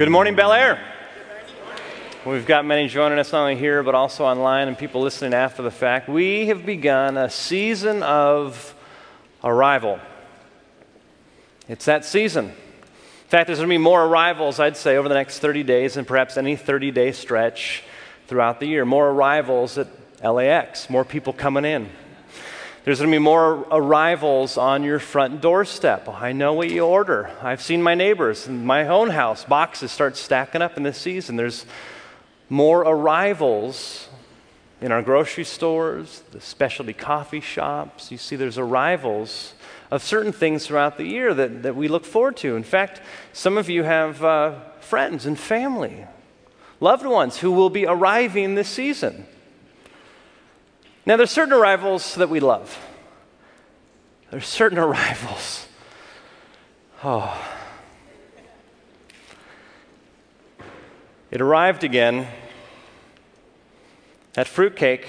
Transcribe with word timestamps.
Good 0.00 0.08
morning, 0.08 0.34
Bel 0.34 0.54
Air. 0.54 0.80
We've 2.24 2.46
got 2.46 2.64
many 2.64 2.88
joining 2.88 3.18
us 3.18 3.32
not 3.32 3.42
only 3.42 3.56
here, 3.56 3.82
but 3.82 3.94
also 3.94 4.24
online 4.24 4.66
and 4.66 4.78
people 4.78 5.02
listening 5.02 5.34
after 5.34 5.60
the 5.60 5.70
fact. 5.70 6.08
We 6.08 6.46
have 6.46 6.64
begun 6.64 7.18
a 7.18 7.28
season 7.28 8.02
of 8.02 8.74
arrival. 9.44 10.00
It's 11.68 11.84
that 11.84 12.06
season. 12.06 12.46
In 12.46 13.28
fact, 13.28 13.48
there's 13.48 13.58
going 13.58 13.68
to 13.68 13.74
be 13.74 13.76
more 13.76 14.02
arrivals, 14.02 14.58
I'd 14.58 14.78
say, 14.78 14.96
over 14.96 15.06
the 15.06 15.16
next 15.16 15.40
30 15.40 15.64
days 15.64 15.98
and 15.98 16.06
perhaps 16.06 16.38
any 16.38 16.56
30 16.56 16.92
day 16.92 17.12
stretch 17.12 17.84
throughout 18.26 18.58
the 18.58 18.68
year. 18.68 18.86
More 18.86 19.10
arrivals 19.10 19.76
at 19.76 19.88
LAX, 20.24 20.88
more 20.88 21.04
people 21.04 21.34
coming 21.34 21.66
in. 21.66 21.90
There's 22.82 22.98
going 22.98 23.10
to 23.10 23.14
be 23.14 23.22
more 23.22 23.66
arrivals 23.70 24.56
on 24.56 24.82
your 24.82 24.98
front 24.98 25.42
doorstep. 25.42 26.08
I 26.08 26.32
know 26.32 26.54
what 26.54 26.70
you 26.70 26.86
order. 26.86 27.30
I've 27.42 27.60
seen 27.60 27.82
my 27.82 27.94
neighbors 27.94 28.46
in 28.46 28.64
my 28.64 28.88
own 28.88 29.10
house, 29.10 29.44
boxes 29.44 29.92
start 29.92 30.16
stacking 30.16 30.62
up 30.62 30.78
in 30.78 30.82
this 30.82 30.96
season. 30.96 31.36
There's 31.36 31.66
more 32.48 32.80
arrivals 32.80 34.08
in 34.80 34.92
our 34.92 35.02
grocery 35.02 35.44
stores, 35.44 36.22
the 36.32 36.40
specialty 36.40 36.94
coffee 36.94 37.42
shops. 37.42 38.10
You 38.10 38.16
see, 38.16 38.34
there's 38.36 38.56
arrivals 38.56 39.52
of 39.90 40.02
certain 40.02 40.32
things 40.32 40.66
throughout 40.66 40.96
the 40.96 41.04
year 41.04 41.34
that, 41.34 41.62
that 41.64 41.76
we 41.76 41.86
look 41.86 42.06
forward 42.06 42.38
to. 42.38 42.56
In 42.56 42.62
fact, 42.62 43.02
some 43.34 43.58
of 43.58 43.68
you 43.68 43.82
have 43.82 44.24
uh, 44.24 44.58
friends 44.80 45.26
and 45.26 45.38
family, 45.38 46.06
loved 46.80 47.04
ones 47.04 47.36
who 47.36 47.52
will 47.52 47.68
be 47.70 47.84
arriving 47.84 48.54
this 48.54 48.68
season. 48.68 49.26
Now, 51.06 51.16
there's 51.16 51.30
certain 51.30 51.54
arrivals 51.54 52.14
that 52.16 52.28
we 52.28 52.40
love. 52.40 52.78
There's 54.30 54.46
certain 54.46 54.78
arrivals. 54.86 55.66
Oh. 57.02 57.56
It 61.30 61.40
arrived 61.40 61.84
again. 61.84 62.26
That 64.34 64.46
fruitcake. 64.46 65.06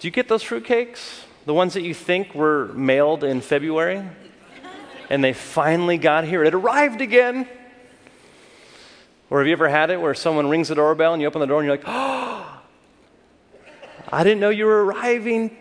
Do 0.00 0.06
you 0.06 0.10
get 0.10 0.28
those 0.28 0.42
fruitcakes? 0.42 1.22
The 1.44 1.54
ones 1.54 1.74
that 1.74 1.82
you 1.82 1.94
think 1.94 2.34
were 2.34 2.66
mailed 2.74 3.24
in 3.24 3.40
February? 3.40 4.02
And 5.10 5.24
they 5.24 5.32
finally 5.32 5.98
got 5.98 6.24
here. 6.24 6.44
It 6.44 6.54
arrived 6.54 7.00
again. 7.00 7.48
Or 9.30 9.38
have 9.38 9.46
you 9.46 9.52
ever 9.52 9.68
had 9.68 9.90
it 9.90 10.00
where 10.00 10.14
someone 10.14 10.48
rings 10.48 10.68
the 10.68 10.74
doorbell 10.74 11.12
and 11.12 11.20
you 11.20 11.28
open 11.28 11.40
the 11.40 11.46
door 11.46 11.60
and 11.60 11.66
you're 11.66 11.76
like, 11.76 11.84
oh, 11.88 12.07
I 14.10 14.24
didn't 14.24 14.40
know 14.40 14.48
you 14.48 14.64
were 14.64 14.86
arriving 14.86 15.54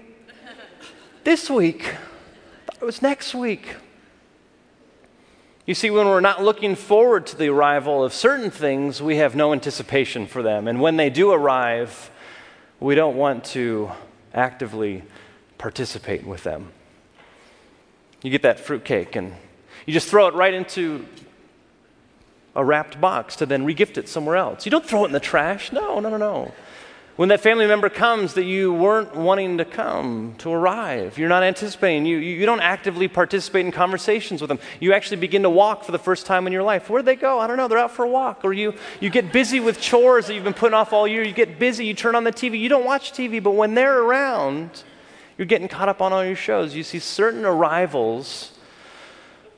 this 1.26 1.50
week. 1.50 1.95
it 2.80 2.86
was 2.86 3.02
next 3.02 3.36
week. 3.36 3.76
You 5.66 5.73
see, 5.73 5.90
when 5.90 6.08
we're 6.08 6.22
not 6.22 6.42
looking 6.42 6.75
forward 6.75 7.28
to 7.28 7.36
the 7.36 7.50
arrival 7.50 8.06
of 8.06 8.14
certain 8.14 8.50
things, 8.50 9.02
we 9.02 9.18
have 9.18 9.36
no 9.36 9.52
anticipation 9.52 10.28
for 10.28 10.42
them. 10.42 10.70
And 10.70 10.80
when 10.80 10.95
they 10.95 11.09
do 11.09 11.31
arrive, 11.31 12.09
we 12.80 12.95
don't 12.95 13.18
want 13.18 13.44
to 13.45 13.92
actively 14.34 15.03
participate 15.58 16.25
with 16.25 16.44
them. 16.44 16.72
You 18.22 18.31
get 18.31 18.44
that 18.44 18.62
fruitcake 18.62 19.18
and 19.18 19.34
you 19.86 19.94
just 19.94 20.08
throw 20.08 20.28
it 20.28 20.36
right 20.36 20.53
into 20.53 21.06
a 22.56 22.64
wrapped 22.64 23.02
box 23.02 23.36
to 23.38 23.45
then 23.45 23.66
regift 23.66 23.98
it 23.98 24.08
somewhere 24.08 24.38
else. 24.38 24.66
You 24.66 24.72
don't 24.72 24.86
throw 24.86 25.03
it 25.03 25.08
in 25.08 25.12
the 25.12 25.20
trash. 25.20 25.73
No, 25.73 26.00
no, 26.00 26.09
no, 26.09 26.18
no. 26.18 26.53
When 27.18 27.30
that 27.30 27.42
family 27.42 27.66
member 27.66 27.90
comes 27.90 28.36
that 28.36 28.44
you 28.44 28.72
weren't 28.72 29.16
wanting 29.16 29.58
to 29.58 29.66
come, 29.66 30.36
to 30.38 30.52
arrive, 30.52 31.18
you're 31.18 31.28
not 31.28 31.42
anticipating, 31.42 32.06
you, 32.06 32.18
you 32.18 32.46
don't 32.46 32.59
actively 32.59 33.08
participate 33.08 33.66
in 33.66 33.72
conversations 33.72 34.40
with 34.40 34.50
them. 34.50 34.59
You 34.80 34.94
actually 34.94 35.18
begin 35.18 35.41
to 35.41 35.50
walk 35.50 35.84
for 35.84 35.91
the 35.91 35.97
first 35.97 36.28
time 36.28 36.46
in 36.46 36.53
your 36.53 36.62
life. 36.62 36.91
Where'd 36.91 37.06
they 37.06 37.16
go? 37.16 37.40
I 37.40 37.47
don't 37.47 37.58
know. 37.58 37.68
They're 37.68 37.80
out 37.80 37.90
for 37.90 38.06
a 38.06 38.08
walk. 38.08 38.41
Or 38.46 38.53
you, 38.53 38.75
you 39.00 39.09
get 39.09 39.34
busy 39.34 39.59
with 39.59 39.81
chores 39.81 40.28
that 40.28 40.36
you've 40.36 40.44
been 40.44 40.53
putting 40.53 40.75
off 40.75 40.94
all 40.94 41.08
year. 41.08 41.24
You 41.24 41.34
get 41.34 41.58
busy, 41.58 41.88
you 41.88 41.96
turn 41.96 42.14
on 42.14 42.24
the 42.24 42.31
TV. 42.31 42.59
You 42.59 42.69
don't 42.69 42.86
watch 42.86 43.14
TV, 43.14 43.41
but 43.41 43.56
when 43.56 43.74
they're 43.74 44.00
around, 44.00 44.84
you're 45.40 45.47
getting 45.47 45.68
caught 45.68 45.90
up 45.90 46.03
on 46.03 46.14
all 46.14 46.24
your 46.24 46.36
shows. 46.36 46.75
You 46.75 46.84
see 46.84 47.00
certain 47.00 47.46
arrivals. 47.46 48.52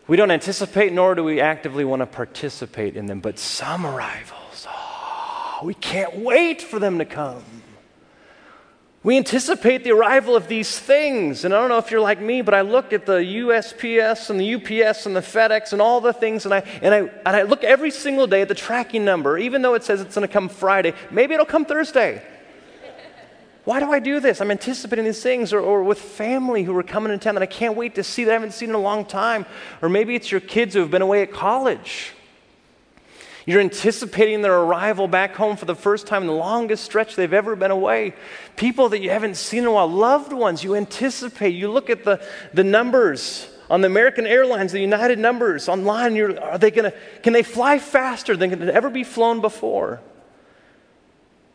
We 0.07 0.15
don't 0.15 0.31
anticipate, 0.31 0.93
nor 0.93 1.13
do 1.13 1.25
we 1.25 1.41
actively 1.41 1.83
want 1.83 2.03
to 2.03 2.05
participate 2.05 2.95
in 2.95 3.07
them, 3.07 3.19
but 3.19 3.37
some 3.37 3.85
arrivals 5.59 5.67
we 5.67 5.73
can't 5.75 6.17
wait 6.17 6.61
for 6.61 6.79
them 6.79 6.99
to 6.99 7.05
come. 7.05 7.43
We 9.01 9.15
anticipate 9.15 9.85
the 9.85 9.91
arrival 9.91 10.35
of 10.35 10.49
these 10.49 10.77
things. 10.77 11.45
And 11.45 11.53
I 11.53 11.59
don't 11.59 11.69
know 11.69 11.77
if 11.77 11.89
you're 11.89 12.01
like 12.01 12.19
me, 12.19 12.41
but 12.41 12.53
I 12.53 12.61
look 12.61 12.91
at 12.91 13.05
the 13.05 13.13
USPS 13.13 14.29
and 14.29 14.37
the 14.37 14.55
UPS 14.55 15.05
and 15.05 15.15
the 15.15 15.21
FedEx 15.21 15.71
and 15.71 15.81
all 15.81 16.01
the 16.01 16.11
things, 16.11 16.43
and 16.43 16.53
I, 16.53 16.59
and 16.81 16.93
I, 16.93 16.99
and 16.99 17.27
I 17.27 17.43
look 17.43 17.63
every 17.63 17.91
single 17.91 18.27
day 18.27 18.41
at 18.41 18.49
the 18.49 18.55
tracking 18.55 19.05
number, 19.05 19.37
even 19.37 19.61
though 19.61 19.73
it 19.73 19.85
says 19.85 20.01
it's 20.01 20.15
going 20.15 20.27
to 20.27 20.33
come 20.33 20.49
Friday. 20.49 20.93
Maybe 21.11 21.33
it'll 21.33 21.45
come 21.45 21.63
Thursday. 21.63 22.21
Why 23.63 23.79
do 23.79 23.89
I 23.91 23.99
do 23.99 24.19
this? 24.19 24.41
I'm 24.41 24.51
anticipating 24.51 25.05
these 25.05 25.23
things, 25.23 25.53
or, 25.53 25.61
or 25.61 25.83
with 25.83 25.99
family 25.99 26.63
who 26.63 26.75
are 26.75 26.83
coming 26.83 27.13
in 27.13 27.19
town 27.19 27.35
that 27.35 27.43
I 27.43 27.45
can't 27.45 27.77
wait 27.77 27.95
to 27.95 28.03
see 28.03 28.25
that 28.25 28.31
I 28.31 28.33
haven't 28.33 28.51
seen 28.51 28.69
in 28.69 28.75
a 28.75 28.79
long 28.79 29.05
time. 29.05 29.45
Or 29.81 29.87
maybe 29.87 30.15
it's 30.15 30.31
your 30.31 30.41
kids 30.41 30.73
who 30.73 30.81
have 30.81 30.91
been 30.91 31.01
away 31.01 31.21
at 31.21 31.31
college. 31.31 32.13
You're 33.49 33.61
anticipating 33.61 34.43
their 34.43 34.55
arrival 34.55 35.07
back 35.07 35.33
home 35.33 35.57
for 35.57 35.65
the 35.65 35.73
first 35.73 36.05
time 36.05 36.21
in 36.21 36.27
the 36.27 36.33
longest 36.33 36.83
stretch 36.83 37.15
they've 37.15 37.33
ever 37.33 37.55
been 37.55 37.71
away. 37.71 38.13
People 38.57 38.89
that 38.89 38.99
you 38.99 39.09
haven't 39.09 39.37
seen 39.37 39.63
in 39.63 39.65
a 39.65 39.71
while, 39.71 39.87
loved 39.87 40.33
ones, 40.33 40.63
you 40.63 40.75
anticipate. 40.75 41.55
You 41.55 41.71
look 41.71 41.89
at 41.89 42.03
the, 42.03 42.23
the 42.53 42.63
numbers 42.63 43.49
on 43.67 43.81
the 43.81 43.87
American 43.87 44.27
Airlines, 44.27 44.71
the 44.71 44.79
United 44.79 45.17
numbers 45.17 45.67
online. 45.67 46.15
are 46.21 46.59
they 46.59 46.69
gonna, 46.69 46.93
can 47.23 47.33
they 47.33 47.41
fly 47.41 47.79
faster 47.79 48.37
than 48.37 48.51
can 48.51 48.69
ever 48.69 48.91
be 48.91 49.03
flown 49.03 49.41
before? 49.41 49.99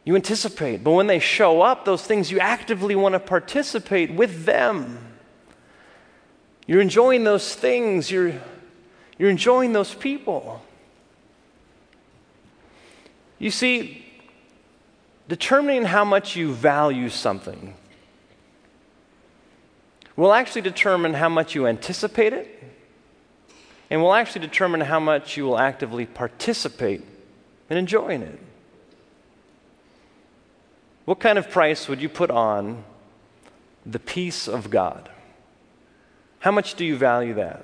You 0.02 0.16
anticipate. 0.16 0.82
But 0.82 0.94
when 0.94 1.06
they 1.06 1.20
show 1.20 1.62
up, 1.62 1.84
those 1.84 2.02
things, 2.02 2.28
you 2.28 2.40
actively 2.40 2.96
want 2.96 3.12
to 3.12 3.20
participate 3.20 4.12
with 4.12 4.46
them. 4.46 4.98
You're 6.66 6.80
enjoying 6.80 7.22
those 7.22 7.54
things, 7.54 8.10
you're, 8.10 8.34
you're 9.16 9.30
enjoying 9.30 9.72
those 9.72 9.94
people. 9.94 10.60
You 13.44 13.50
see, 13.50 14.02
determining 15.28 15.84
how 15.84 16.02
much 16.02 16.34
you 16.34 16.54
value 16.54 17.10
something 17.10 17.74
will 20.16 20.32
actually 20.32 20.62
determine 20.62 21.12
how 21.12 21.28
much 21.28 21.54
you 21.54 21.66
anticipate 21.66 22.32
it, 22.32 22.64
and 23.90 24.00
will 24.00 24.14
actually 24.14 24.40
determine 24.46 24.80
how 24.80 24.98
much 24.98 25.36
you 25.36 25.44
will 25.44 25.58
actively 25.58 26.06
participate 26.06 27.02
in 27.68 27.76
enjoying 27.76 28.22
it. 28.22 28.40
What 31.04 31.20
kind 31.20 31.36
of 31.36 31.50
price 31.50 31.86
would 31.86 32.00
you 32.00 32.08
put 32.08 32.30
on 32.30 32.82
the 33.84 33.98
peace 33.98 34.48
of 34.48 34.70
God? 34.70 35.10
How 36.38 36.50
much 36.50 36.76
do 36.76 36.84
you 36.86 36.96
value 36.96 37.34
that? 37.34 37.62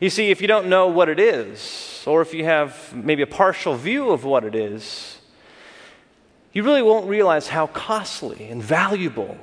You 0.00 0.10
see, 0.10 0.30
if 0.30 0.40
you 0.40 0.48
don't 0.48 0.68
know 0.68 0.86
what 0.86 1.08
it 1.08 1.18
is, 1.18 2.04
or 2.06 2.22
if 2.22 2.32
you 2.32 2.44
have 2.44 2.94
maybe 2.94 3.22
a 3.22 3.26
partial 3.26 3.74
view 3.74 4.10
of 4.10 4.24
what 4.24 4.44
it 4.44 4.54
is, 4.54 5.18
you 6.52 6.62
really 6.62 6.82
won't 6.82 7.08
realize 7.08 7.48
how 7.48 7.66
costly 7.66 8.48
and 8.48 8.62
valuable 8.62 9.36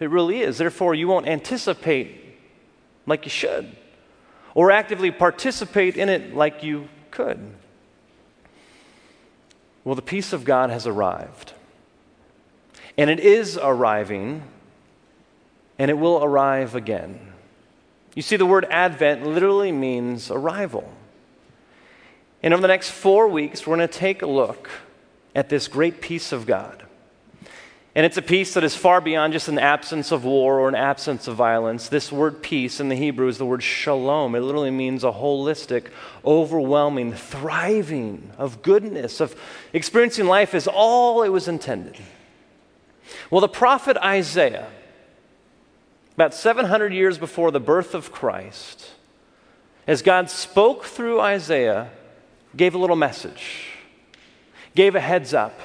it 0.00 0.10
really 0.10 0.40
is. 0.40 0.58
Therefore, 0.58 0.94
you 0.94 1.08
won't 1.08 1.26
anticipate 1.26 2.36
like 3.06 3.24
you 3.24 3.30
should, 3.30 3.76
or 4.54 4.70
actively 4.70 5.10
participate 5.10 5.96
in 5.96 6.08
it 6.08 6.34
like 6.34 6.62
you 6.62 6.88
could. 7.10 7.54
Well, 9.84 9.94
the 9.94 10.02
peace 10.02 10.32
of 10.32 10.44
God 10.44 10.70
has 10.70 10.86
arrived. 10.86 11.54
And 12.98 13.08
it 13.08 13.20
is 13.20 13.56
arriving, 13.56 14.42
and 15.78 15.90
it 15.90 15.94
will 15.94 16.22
arrive 16.22 16.74
again. 16.74 17.27
You 18.18 18.22
see, 18.22 18.34
the 18.34 18.46
word 18.46 18.66
Advent 18.68 19.24
literally 19.24 19.70
means 19.70 20.28
arrival. 20.28 20.90
And 22.42 22.52
over 22.52 22.60
the 22.60 22.66
next 22.66 22.90
four 22.90 23.28
weeks, 23.28 23.64
we're 23.64 23.76
going 23.76 23.88
to 23.88 23.94
take 23.94 24.22
a 24.22 24.26
look 24.26 24.68
at 25.36 25.48
this 25.48 25.68
great 25.68 26.00
peace 26.00 26.32
of 26.32 26.44
God. 26.44 26.82
And 27.94 28.04
it's 28.04 28.16
a 28.16 28.22
peace 28.22 28.54
that 28.54 28.64
is 28.64 28.74
far 28.74 29.00
beyond 29.00 29.34
just 29.34 29.46
an 29.46 29.60
absence 29.60 30.10
of 30.10 30.24
war 30.24 30.58
or 30.58 30.68
an 30.68 30.74
absence 30.74 31.28
of 31.28 31.36
violence. 31.36 31.88
This 31.88 32.10
word 32.10 32.42
peace 32.42 32.80
in 32.80 32.88
the 32.88 32.96
Hebrew 32.96 33.28
is 33.28 33.38
the 33.38 33.46
word 33.46 33.62
shalom. 33.62 34.34
It 34.34 34.40
literally 34.40 34.72
means 34.72 35.04
a 35.04 35.12
holistic, 35.12 35.86
overwhelming, 36.24 37.12
thriving 37.12 38.32
of 38.36 38.62
goodness, 38.62 39.20
of 39.20 39.40
experiencing 39.72 40.26
life 40.26 40.56
as 40.56 40.66
all 40.66 41.22
it 41.22 41.28
was 41.28 41.46
intended. 41.46 41.94
Well, 43.30 43.40
the 43.40 43.48
prophet 43.48 43.96
Isaiah 43.98 44.66
about 46.18 46.34
700 46.34 46.92
years 46.92 47.16
before 47.16 47.52
the 47.52 47.60
birth 47.60 47.94
of 47.94 48.10
Christ, 48.10 48.90
as 49.86 50.02
God 50.02 50.28
spoke 50.28 50.84
through 50.84 51.20
Isaiah, 51.20 51.92
gave 52.56 52.74
a 52.74 52.78
little 52.78 52.96
message, 52.96 53.68
gave 54.74 54.96
a 54.96 55.00
heads 55.00 55.32
up. 55.32 55.60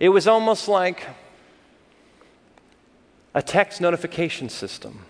It 0.00 0.08
was 0.08 0.26
almost 0.26 0.66
like 0.66 1.06
a 3.34 3.42
text 3.42 3.82
notification 3.82 4.48
system. 4.48 5.04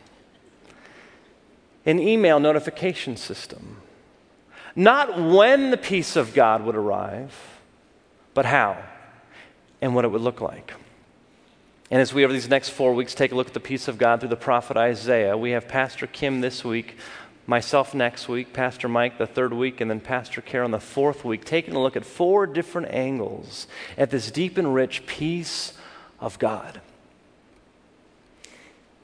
an 1.86 2.00
email 2.00 2.40
notification 2.40 3.16
system. 3.16 3.76
Not 4.74 5.16
when 5.16 5.70
the 5.70 5.76
peace 5.76 6.16
of 6.16 6.34
God 6.34 6.64
would 6.64 6.74
arrive, 6.74 7.60
but 8.34 8.46
how 8.46 8.82
and 9.80 9.94
what 9.94 10.04
it 10.04 10.08
would 10.08 10.22
look 10.22 10.40
like. 10.40 10.74
And 11.90 12.00
as 12.00 12.14
we, 12.14 12.24
over 12.24 12.32
these 12.32 12.48
next 12.48 12.70
four 12.70 12.94
weeks, 12.94 13.14
take 13.14 13.32
a 13.32 13.34
look 13.34 13.48
at 13.48 13.54
the 13.54 13.60
peace 13.60 13.88
of 13.88 13.98
God 13.98 14.20
through 14.20 14.30
the 14.30 14.36
prophet 14.36 14.76
Isaiah, 14.76 15.36
we 15.36 15.50
have 15.50 15.68
Pastor 15.68 16.06
Kim 16.06 16.40
this 16.40 16.64
week, 16.64 16.96
myself 17.46 17.94
next 17.94 18.26
week, 18.26 18.54
Pastor 18.54 18.88
Mike 18.88 19.18
the 19.18 19.26
third 19.26 19.52
week, 19.52 19.80
and 19.80 19.90
then 19.90 20.00
Pastor 20.00 20.40
Karen 20.40 20.70
the 20.70 20.80
fourth 20.80 21.24
week, 21.24 21.44
taking 21.44 21.74
a 21.74 21.82
look 21.82 21.94
at 21.94 22.04
four 22.06 22.46
different 22.46 22.88
angles 22.90 23.66
at 23.98 24.10
this 24.10 24.30
deep 24.30 24.56
and 24.56 24.74
rich 24.74 25.06
peace 25.06 25.74
of 26.20 26.38
God. 26.38 26.80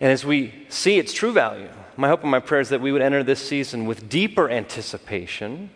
And 0.00 0.10
as 0.10 0.24
we 0.24 0.64
see 0.70 0.98
its 0.98 1.12
true 1.12 1.32
value, 1.32 1.68
my 1.98 2.08
hope 2.08 2.22
and 2.22 2.30
my 2.30 2.40
prayer 2.40 2.62
is 2.62 2.70
that 2.70 2.80
we 2.80 2.92
would 2.92 3.02
enter 3.02 3.22
this 3.22 3.46
season 3.46 3.84
with 3.84 4.08
deeper 4.08 4.48
anticipation 4.48 5.68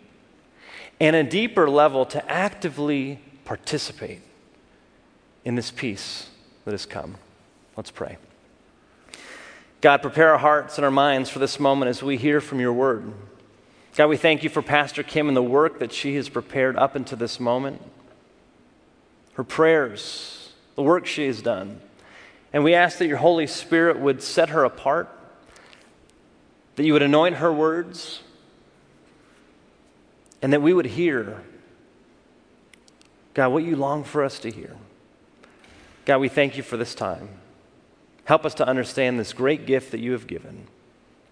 and 0.99 1.15
a 1.15 1.23
deeper 1.23 1.69
level 1.69 2.05
to 2.07 2.31
actively 2.31 3.19
participate 3.43 4.21
in 5.43 5.53
this 5.53 5.69
peace 5.69 6.29
that 6.65 6.71
has 6.71 6.85
come. 6.85 7.15
Let's 7.77 7.91
pray. 7.91 8.17
God, 9.81 10.01
prepare 10.01 10.31
our 10.31 10.39
hearts 10.39 10.77
and 10.77 10.85
our 10.85 10.91
minds 10.91 11.29
for 11.29 11.39
this 11.39 11.59
moment 11.59 11.89
as 11.89 12.01
we 12.01 12.17
hear 12.17 12.41
from 12.41 12.59
your 12.59 12.73
word. 12.73 13.13
God, 13.95 14.07
we 14.07 14.17
thank 14.17 14.43
you 14.43 14.49
for 14.49 14.61
Pastor 14.61 15.03
Kim 15.03 15.27
and 15.27 15.37
the 15.37 15.43
work 15.43 15.79
that 15.79 15.93
she 15.93 16.15
has 16.15 16.27
prepared 16.27 16.75
up 16.75 16.95
into 16.95 17.15
this 17.15 17.39
moment, 17.39 17.81
her 19.35 19.43
prayers, 19.43 20.53
the 20.75 20.83
work 20.83 21.05
she 21.05 21.27
has 21.27 21.41
done. 21.41 21.79
And 22.51 22.63
we 22.63 22.73
ask 22.73 22.97
that 22.97 23.07
your 23.07 23.17
Holy 23.17 23.47
Spirit 23.47 23.99
would 23.99 24.21
set 24.21 24.49
her 24.49 24.63
apart, 24.63 25.09
that 26.75 26.83
you 26.83 26.93
would 26.93 27.03
anoint 27.03 27.37
her 27.37 27.53
words, 27.53 28.21
and 30.41 30.51
that 30.51 30.61
we 30.61 30.73
would 30.73 30.87
hear, 30.87 31.41
God, 33.33 33.49
what 33.49 33.63
you 33.63 33.75
long 33.75 34.03
for 34.03 34.23
us 34.23 34.39
to 34.39 34.51
hear. 34.51 34.75
God, 36.05 36.19
we 36.19 36.29
thank 36.29 36.55
you 36.55 36.63
for 36.63 36.77
this 36.77 36.93
time. 36.93 37.29
Help 38.25 38.45
us 38.45 38.53
to 38.55 38.67
understand 38.67 39.19
this 39.19 39.33
great 39.33 39.65
gift 39.65 39.91
that 39.91 39.99
you 39.99 40.11
have 40.11 40.27
given. 40.27 40.67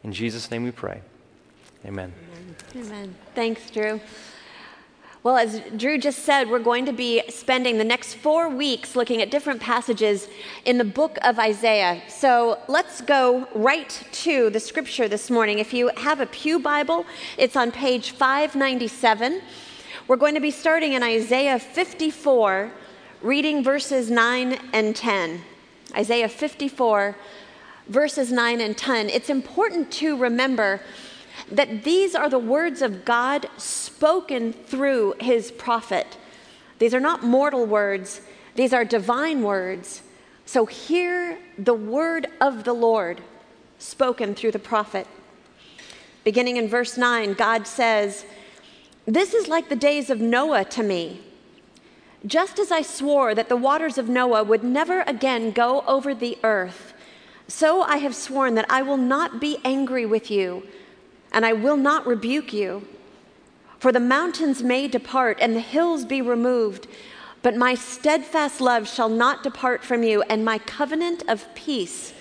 In 0.03 0.13
Jesus' 0.13 0.49
name 0.49 0.63
we 0.63 0.71
pray. 0.71 1.01
Amen. 1.85 2.13
Amen. 2.75 3.15
Thanks, 3.35 3.69
Drew. 3.69 4.01
Well, 5.21 5.37
as 5.37 5.61
Drew 5.77 5.97
just 5.97 6.19
said, 6.19 6.49
we're 6.49 6.59
going 6.59 6.85
to 6.85 6.91
be 6.91 7.23
spending 7.29 7.77
the 7.77 7.83
next 7.85 8.15
four 8.15 8.49
weeks 8.49 8.95
looking 8.95 9.21
at 9.21 9.31
different 9.31 9.61
passages 9.61 10.27
in 10.65 10.77
the 10.77 10.83
book 10.83 11.17
of 11.21 11.39
Isaiah. 11.39 12.01
So 12.09 12.59
let's 12.67 12.99
go 12.99 13.47
right 13.55 14.03
to 14.11 14.49
the 14.49 14.59
scripture 14.59 15.07
this 15.07 15.29
morning. 15.29 15.59
If 15.59 15.73
you 15.73 15.91
have 15.95 16.19
a 16.19 16.25
Pew 16.25 16.59
Bible, 16.59 17.05
it's 17.37 17.55
on 17.55 17.71
page 17.71 18.11
597. 18.11 19.41
We're 20.09 20.17
going 20.17 20.35
to 20.35 20.41
be 20.41 20.51
starting 20.51 20.91
in 20.91 21.03
Isaiah 21.03 21.57
54, 21.57 22.71
reading 23.23 23.63
verses 23.63 24.11
9 24.11 24.59
and 24.73 24.93
10. 24.93 25.41
Isaiah 25.95 26.27
54, 26.27 27.15
verses 27.87 28.33
9 28.33 28.59
and 28.59 28.77
10. 28.77 29.09
It's 29.09 29.29
important 29.29 29.89
to 29.93 30.17
remember 30.17 30.81
that 31.49 31.85
these 31.85 32.15
are 32.15 32.29
the 32.29 32.37
words 32.37 32.81
of 32.81 33.05
God 33.05 33.47
spoken 33.55 34.51
through 34.51 35.15
his 35.21 35.51
prophet. 35.51 36.17
These 36.79 36.93
are 36.93 36.99
not 36.99 37.23
mortal 37.23 37.65
words, 37.65 38.19
these 38.55 38.73
are 38.73 38.83
divine 38.83 39.41
words. 39.41 40.03
So 40.45 40.65
hear 40.65 41.37
the 41.57 41.73
word 41.73 42.27
of 42.41 42.65
the 42.65 42.73
Lord 42.73 43.21
spoken 43.79 44.35
through 44.35 44.51
the 44.51 44.59
prophet. 44.59 45.07
Beginning 46.25 46.57
in 46.57 46.67
verse 46.67 46.97
9, 46.97 47.35
God 47.35 47.67
says, 47.67 48.25
This 49.05 49.33
is 49.33 49.47
like 49.47 49.69
the 49.69 49.77
days 49.77 50.09
of 50.09 50.19
Noah 50.19 50.65
to 50.65 50.83
me. 50.83 51.21
Just 52.25 52.57
as 52.57 52.71
I 52.71 52.81
swore 52.81 53.35
that 53.35 53.49
the 53.49 53.57
waters 53.57 53.97
of 53.97 54.07
Noah 54.07 54.43
would 54.43 54.63
never 54.63 55.01
again 55.01 55.51
go 55.51 55.81
over 55.87 56.15
the 56.15 56.37
earth, 56.43 56.93
so 57.47 57.81
I 57.81 57.97
have 57.97 58.15
sworn 58.15 58.55
that 58.55 58.65
I 58.69 58.81
will 58.81 58.97
not 58.97 59.41
be 59.41 59.57
angry 59.65 60.05
with 60.05 60.31
you 60.31 60.63
and 61.33 61.45
I 61.45 61.53
will 61.53 61.75
not 61.77 62.05
rebuke 62.05 62.53
you. 62.53 62.87
For 63.79 63.91
the 63.91 63.99
mountains 63.99 64.63
may 64.63 64.87
depart 64.87 65.39
and 65.41 65.55
the 65.55 65.59
hills 65.59 66.05
be 66.05 66.21
removed, 66.21 66.87
but 67.41 67.57
my 67.57 67.75
steadfast 67.75 68.61
love 68.61 68.87
shall 68.87 69.09
not 69.09 69.43
depart 69.43 69.83
from 69.83 70.03
you, 70.03 70.21
and 70.23 70.45
my 70.45 70.59
covenant 70.59 71.23
of 71.27 71.53
peace 71.55 72.13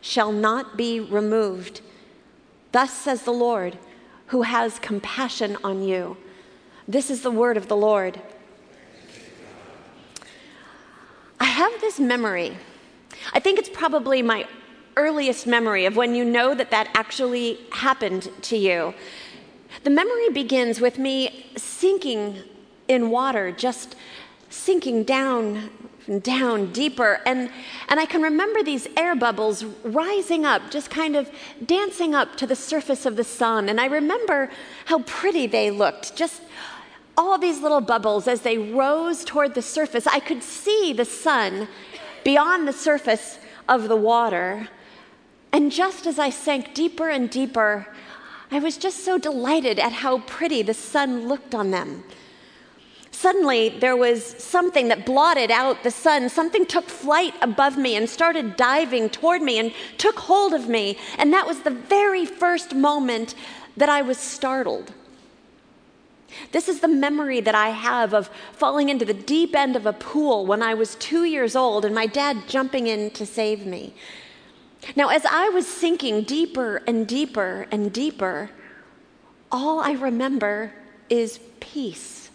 shall 0.00 0.32
not 0.32 0.76
be 0.76 0.98
removed. 0.98 1.80
Thus 2.72 2.92
says 2.92 3.22
the 3.22 3.32
Lord, 3.32 3.78
who 4.28 4.42
has 4.42 4.80
compassion 4.80 5.56
on 5.62 5.82
you. 5.82 6.16
This 6.88 7.10
is 7.10 7.22
the 7.22 7.30
word 7.30 7.56
of 7.56 7.68
the 7.68 7.76
Lord. 7.76 8.20
I 11.38 11.43
have 11.54 11.80
this 11.80 12.00
memory. 12.00 12.56
I 13.32 13.40
think 13.40 13.58
it's 13.58 13.68
probably 13.68 14.22
my 14.22 14.46
earliest 14.96 15.46
memory 15.46 15.86
of 15.86 15.96
when 15.96 16.14
you 16.14 16.24
know 16.24 16.54
that 16.54 16.70
that 16.70 16.90
actually 16.94 17.58
happened 17.72 18.28
to 18.42 18.56
you. 18.56 18.94
The 19.84 19.90
memory 19.90 20.30
begins 20.30 20.80
with 20.80 20.98
me 20.98 21.46
sinking 21.56 22.42
in 22.88 23.10
water, 23.10 23.52
just 23.52 23.96
sinking 24.50 25.04
down 25.04 25.70
and 26.06 26.22
down 26.22 26.72
deeper. 26.72 27.20
And, 27.24 27.50
and 27.88 27.98
I 27.98 28.06
can 28.06 28.22
remember 28.22 28.62
these 28.62 28.86
air 28.96 29.14
bubbles 29.14 29.64
rising 29.84 30.44
up, 30.44 30.70
just 30.70 30.90
kind 30.90 31.16
of 31.16 31.30
dancing 31.64 32.14
up 32.14 32.36
to 32.36 32.46
the 32.46 32.56
surface 32.56 33.06
of 33.06 33.16
the 33.16 33.24
sun. 33.24 33.68
And 33.68 33.80
I 33.80 33.86
remember 33.86 34.50
how 34.86 35.00
pretty 35.00 35.46
they 35.46 35.70
looked, 35.70 36.16
just 36.16 36.42
all 37.16 37.38
these 37.38 37.60
little 37.60 37.80
bubbles 37.80 38.26
as 38.26 38.42
they 38.42 38.58
rose 38.58 39.24
toward 39.24 39.54
the 39.54 39.62
surface. 39.62 40.06
I 40.06 40.20
could 40.20 40.42
see 40.42 40.92
the 40.92 41.04
sun 41.04 41.68
beyond 42.24 42.66
the 42.66 42.72
surface 42.72 43.38
of 43.68 43.88
the 43.88 43.96
water. 43.96 44.68
And 45.52 45.70
just 45.70 46.06
as 46.06 46.18
I 46.18 46.30
sank 46.30 46.74
deeper 46.74 47.08
and 47.08 47.30
deeper, 47.30 47.86
I 48.50 48.58
was 48.58 48.76
just 48.76 49.04
so 49.04 49.18
delighted 49.18 49.78
at 49.78 49.92
how 49.92 50.18
pretty 50.20 50.62
the 50.62 50.74
sun 50.74 51.28
looked 51.28 51.54
on 51.54 51.70
them. 51.70 52.04
Suddenly, 53.10 53.68
there 53.68 53.96
was 53.96 54.24
something 54.24 54.88
that 54.88 55.06
blotted 55.06 55.50
out 55.50 55.82
the 55.82 55.90
sun. 55.90 56.28
Something 56.28 56.66
took 56.66 56.86
flight 56.86 57.34
above 57.40 57.78
me 57.78 57.94
and 57.96 58.10
started 58.10 58.56
diving 58.56 59.08
toward 59.08 59.40
me 59.40 59.58
and 59.58 59.72
took 59.98 60.18
hold 60.18 60.52
of 60.52 60.68
me. 60.68 60.98
And 61.16 61.32
that 61.32 61.46
was 61.46 61.60
the 61.60 61.70
very 61.70 62.26
first 62.26 62.74
moment 62.74 63.34
that 63.76 63.88
I 63.88 64.02
was 64.02 64.18
startled. 64.18 64.92
This 66.52 66.68
is 66.68 66.80
the 66.80 66.88
memory 66.88 67.40
that 67.40 67.54
I 67.54 67.70
have 67.70 68.14
of 68.14 68.28
falling 68.52 68.88
into 68.88 69.04
the 69.04 69.14
deep 69.14 69.54
end 69.54 69.76
of 69.76 69.86
a 69.86 69.92
pool 69.92 70.46
when 70.46 70.62
I 70.62 70.74
was 70.74 70.94
two 70.96 71.24
years 71.24 71.56
old 71.56 71.84
and 71.84 71.94
my 71.94 72.06
dad 72.06 72.48
jumping 72.48 72.86
in 72.86 73.10
to 73.12 73.26
save 73.26 73.66
me. 73.66 73.94
Now, 74.96 75.08
as 75.08 75.24
I 75.24 75.48
was 75.48 75.66
sinking 75.66 76.22
deeper 76.24 76.82
and 76.86 77.06
deeper 77.06 77.66
and 77.70 77.92
deeper, 77.92 78.50
all 79.50 79.80
I 79.80 79.92
remember 79.92 80.72
is 81.08 81.40
peace, 81.60 82.30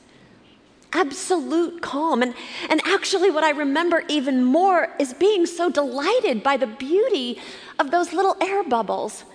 absolute 0.94 1.82
calm. 1.82 2.24
And, 2.24 2.34
and 2.70 2.82
actually, 2.86 3.30
what 3.30 3.44
I 3.44 3.52
remember 3.52 4.04
even 4.08 4.44
more 4.44 4.90
is 5.00 5.14
being 5.14 5.46
so 5.46 5.70
delighted 5.70 6.42
by 6.42 6.58
the 6.58 6.68
beauty 6.68 7.40
of 7.78 7.92
those 7.92 8.14
little 8.14 8.36
air 8.42 8.64
bubbles. 8.64 9.26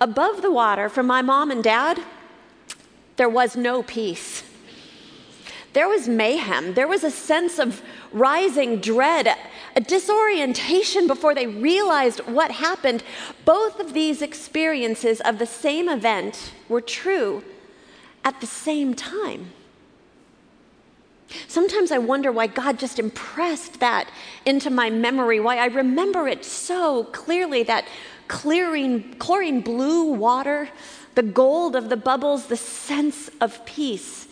Above 0.00 0.42
the 0.42 0.50
water, 0.50 0.88
from 0.88 1.06
my 1.06 1.22
mom 1.22 1.50
and 1.50 1.62
dad, 1.62 1.98
there 3.22 3.28
was 3.28 3.56
no 3.56 3.84
peace. 3.84 4.42
There 5.74 5.88
was 5.88 6.08
mayhem. 6.08 6.74
There 6.74 6.88
was 6.88 7.04
a 7.04 7.10
sense 7.12 7.60
of 7.60 7.80
rising 8.12 8.80
dread, 8.80 9.38
a 9.76 9.80
disorientation 9.80 11.06
before 11.06 11.32
they 11.32 11.46
realized 11.46 12.18
what 12.26 12.50
happened. 12.50 13.04
Both 13.44 13.78
of 13.78 13.94
these 13.94 14.22
experiences 14.22 15.20
of 15.20 15.38
the 15.38 15.46
same 15.46 15.88
event 15.88 16.52
were 16.68 16.80
true 16.80 17.44
at 18.24 18.40
the 18.40 18.46
same 18.48 18.92
time. 18.92 19.52
Sometimes 21.46 21.92
I 21.92 21.98
wonder 21.98 22.32
why 22.32 22.48
God 22.48 22.76
just 22.76 22.98
impressed 22.98 23.78
that 23.78 24.10
into 24.44 24.68
my 24.68 24.90
memory, 24.90 25.38
why 25.38 25.58
I 25.58 25.66
remember 25.66 26.26
it 26.26 26.44
so 26.44 27.04
clearly 27.04 27.62
that 27.62 27.86
clearing, 28.26 29.14
chlorine 29.20 29.60
blue 29.60 30.10
water, 30.10 30.70
the 31.14 31.22
gold 31.22 31.76
of 31.76 31.88
the 31.88 31.96
bubbles, 31.96 32.46
the 32.46 32.56
sense 32.56 33.30
of 33.40 33.64
peace. 33.66 34.28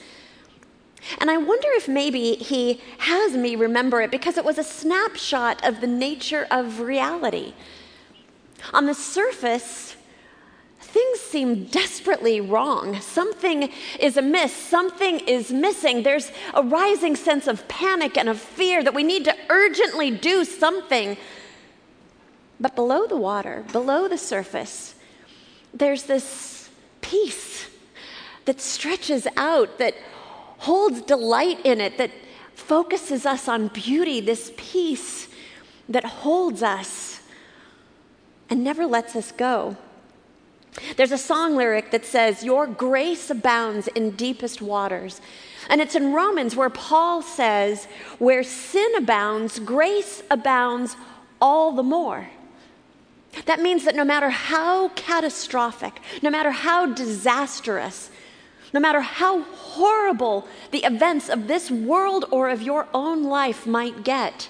And 1.19 1.31
I 1.31 1.37
wonder 1.37 1.69
if 1.73 1.89
maybe 1.89 2.35
he 2.35 2.81
has 2.99 3.37
me 3.37 3.57
remember 3.57 4.01
it 4.03 4.11
because 4.11 4.37
it 4.37 4.45
was 4.45 4.59
a 4.59 4.65
snapshot 4.65 5.65
of 5.65 5.81
the 5.81 5.87
nature 5.87 6.47
of 6.51 6.81
reality. 6.81 7.55
On 8.73 8.87
the 8.87 8.95
surface, 8.95 9.97
things 10.81 11.21
seem 11.21 11.65
desperately 11.67 12.41
wrong. 12.41 13.01
Something 13.01 13.71
is 13.99 14.17
amiss, 14.17 14.55
something 14.55 15.21
is 15.21 15.51
missing. 15.51 16.03
There's 16.03 16.31
a 16.53 16.63
rising 16.63 17.17
sense 17.17 17.47
of 17.47 17.67
panic 17.69 18.19
and 18.19 18.29
of 18.29 18.39
fear 18.39 18.83
that 18.83 18.95
we 18.95 19.03
need 19.03 19.25
to 19.25 19.35
urgently 19.49 20.11
do 20.11 20.45
something. 20.45 21.17
But 22.59 22.75
below 22.75 23.07
the 23.07 23.17
water, 23.17 23.65
below 23.73 24.07
the 24.07 24.19
surface, 24.19 24.95
there's 25.73 26.03
this 26.03 26.60
peace 27.01 27.69
that 28.45 28.61
stretches 28.61 29.27
out, 29.37 29.79
that 29.79 29.95
holds 30.59 31.03
delight 31.03 31.65
in 31.65 31.81
it, 31.81 31.99
that 31.99 32.11
focuses 32.55 33.27
us 33.27 33.49
on 33.49 33.69
beauty, 33.69 34.21
this 34.21 34.53
peace 34.57 35.29
that 35.89 36.05
holds 36.05 36.63
us 36.63 37.21
and 38.49 38.65
never 38.65 38.87
lets 38.87 39.15
us 39.17 39.33
go. 39.33 39.77
There's 40.97 41.13
a 41.13 41.19
song 41.19 41.57
lyric 41.57 41.91
that 41.91 42.05
says, 42.05 42.45
Your 42.45 42.67
grace 42.67 43.31
abounds 43.31 43.89
in 43.89 44.13
deepest 44.13 44.63
waters. 44.63 45.21
And 45.69 45.81
it's 45.81 45.95
in 45.95 46.13
Romans 46.13 46.57
where 46.57 46.71
Paul 46.71 47.23
says, 47.23 47.87
Where 48.19 48.43
sin 48.43 48.95
abounds, 48.97 49.59
grace 49.59 50.23
abounds 50.31 50.97
all 51.41 51.73
the 51.73 51.83
more. 51.83 52.29
That 53.47 53.61
means 53.61 53.85
that 53.85 53.95
no 53.95 54.05
matter 54.05 54.31
how 54.31 54.89
catastrophic, 54.91 56.01
no 56.23 56.31
matter 56.31 56.51
how 56.51 56.87
disastrous, 56.87 58.11
no 58.73 58.81
matter 58.81 59.01
how 59.01 59.43
horrible 59.43 60.47
the 60.71 60.85
events 60.85 61.29
of 61.29 61.49
this 61.49 61.71
world 61.71 62.25
or 62.31 62.49
of 62.49 62.63
your 62.63 62.87
own 62.95 63.25
life 63.25 63.67
might 63.67 64.05
get, 64.05 64.49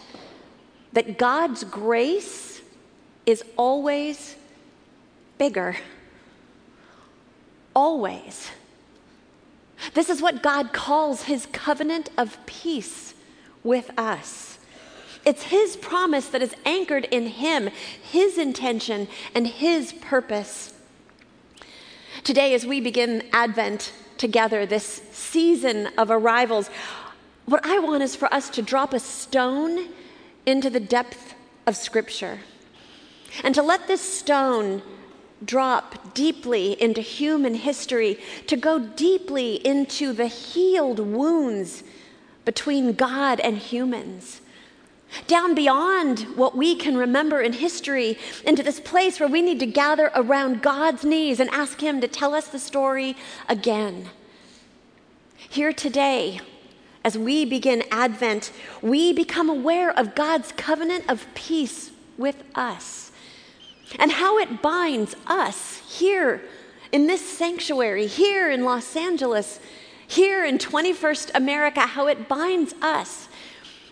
that 0.93 1.19
God's 1.19 1.65
grace 1.65 2.61
is 3.27 3.45
always 3.57 4.37
bigger. 5.39 5.77
Always. 7.75 8.51
This 9.95 10.11
is 10.11 10.21
what 10.21 10.43
God 10.43 10.73
calls 10.73 11.23
his 11.23 11.47
covenant 11.47 12.11
of 12.19 12.45
peace 12.47 13.15
with 13.63 13.91
us. 13.99 14.59
It's 15.25 15.45
his 15.45 15.77
promise 15.77 16.29
that 16.29 16.43
is 16.43 16.55
anchored 16.65 17.05
in 17.07 17.27
him, 17.27 17.69
his 18.03 18.39
intention, 18.39 19.09
and 19.35 19.47
his 19.47 19.93
purpose. 19.93 20.75
Today, 22.25 22.55
as 22.55 22.67
we 22.67 22.81
begin 22.81 23.25
Advent 23.33 23.93
together, 24.19 24.67
this 24.67 25.03
season 25.13 25.89
of 25.99 26.11
arrivals, 26.11 26.71
what 27.47 27.65
I 27.65 27.79
want 27.79 28.03
is 28.03 28.15
for 28.17 28.33
us 28.33 28.51
to 28.51 28.63
drop 28.63 28.93
a 28.93 29.01
stone 29.01 29.89
into 30.47 30.71
the 30.71 30.81
depth 30.81 31.35
of 31.67 31.77
Scripture 31.77 32.41
and 33.45 33.55
to 33.55 33.63
let 33.63 33.87
this 33.87 34.01
stone 34.01 34.83
drop 35.45 36.15
deeply 36.15 36.81
into 36.81 37.01
human 37.01 37.55
history, 37.55 38.19
to 38.47 38.57
go 38.57 38.79
deeply 38.79 39.55
into 39.67 40.13
the 40.13 40.27
healed 40.27 40.99
wounds 40.99 41.83
between 42.45 42.93
God 42.93 43.41
and 43.41 43.57
humans. 43.59 44.40
Down 45.27 45.55
beyond 45.55 46.21
what 46.37 46.57
we 46.57 46.75
can 46.75 46.97
remember 46.97 47.41
in 47.41 47.53
history, 47.53 48.19
into 48.45 48.63
this 48.63 48.81
place 48.81 49.19
where 49.19 49.29
we 49.29 49.43
need 49.43 49.59
to 49.61 49.67
gather 49.67 50.11
around 50.15 50.63
God's 50.63 51.05
knees 51.05 51.41
and 51.41 51.51
ask 51.51 51.81
Him 51.81 52.01
to 52.01 52.09
tell 52.09 52.35
us 52.35 52.49
the 52.49 52.59
story 52.59 53.17
again. 53.49 54.11
Here 55.37 55.73
today, 55.73 56.41
as 57.03 57.19
we 57.19 57.45
begin 57.45 57.83
Advent, 57.91 58.53
we 58.83 59.13
become 59.13 59.49
aware 59.49 59.91
of 59.91 60.15
God's 60.15 60.53
covenant 60.53 61.05
of 61.09 61.27
peace 61.35 61.91
with 62.17 62.45
us 62.55 63.11
and 63.99 64.13
how 64.13 64.39
it 64.39 64.63
binds 64.63 65.17
us 65.27 65.83
here 65.89 66.43
in 66.93 67.07
this 67.07 67.27
sanctuary, 67.27 68.07
here 68.07 68.51
in 68.51 68.65
Los 68.65 68.95
Angeles, 68.97 69.61
here 70.07 70.45
in 70.45 70.59
21st 70.59 71.31
America, 71.35 71.81
how 71.81 72.07
it 72.07 72.29
binds 72.29 72.75
us 72.83 73.29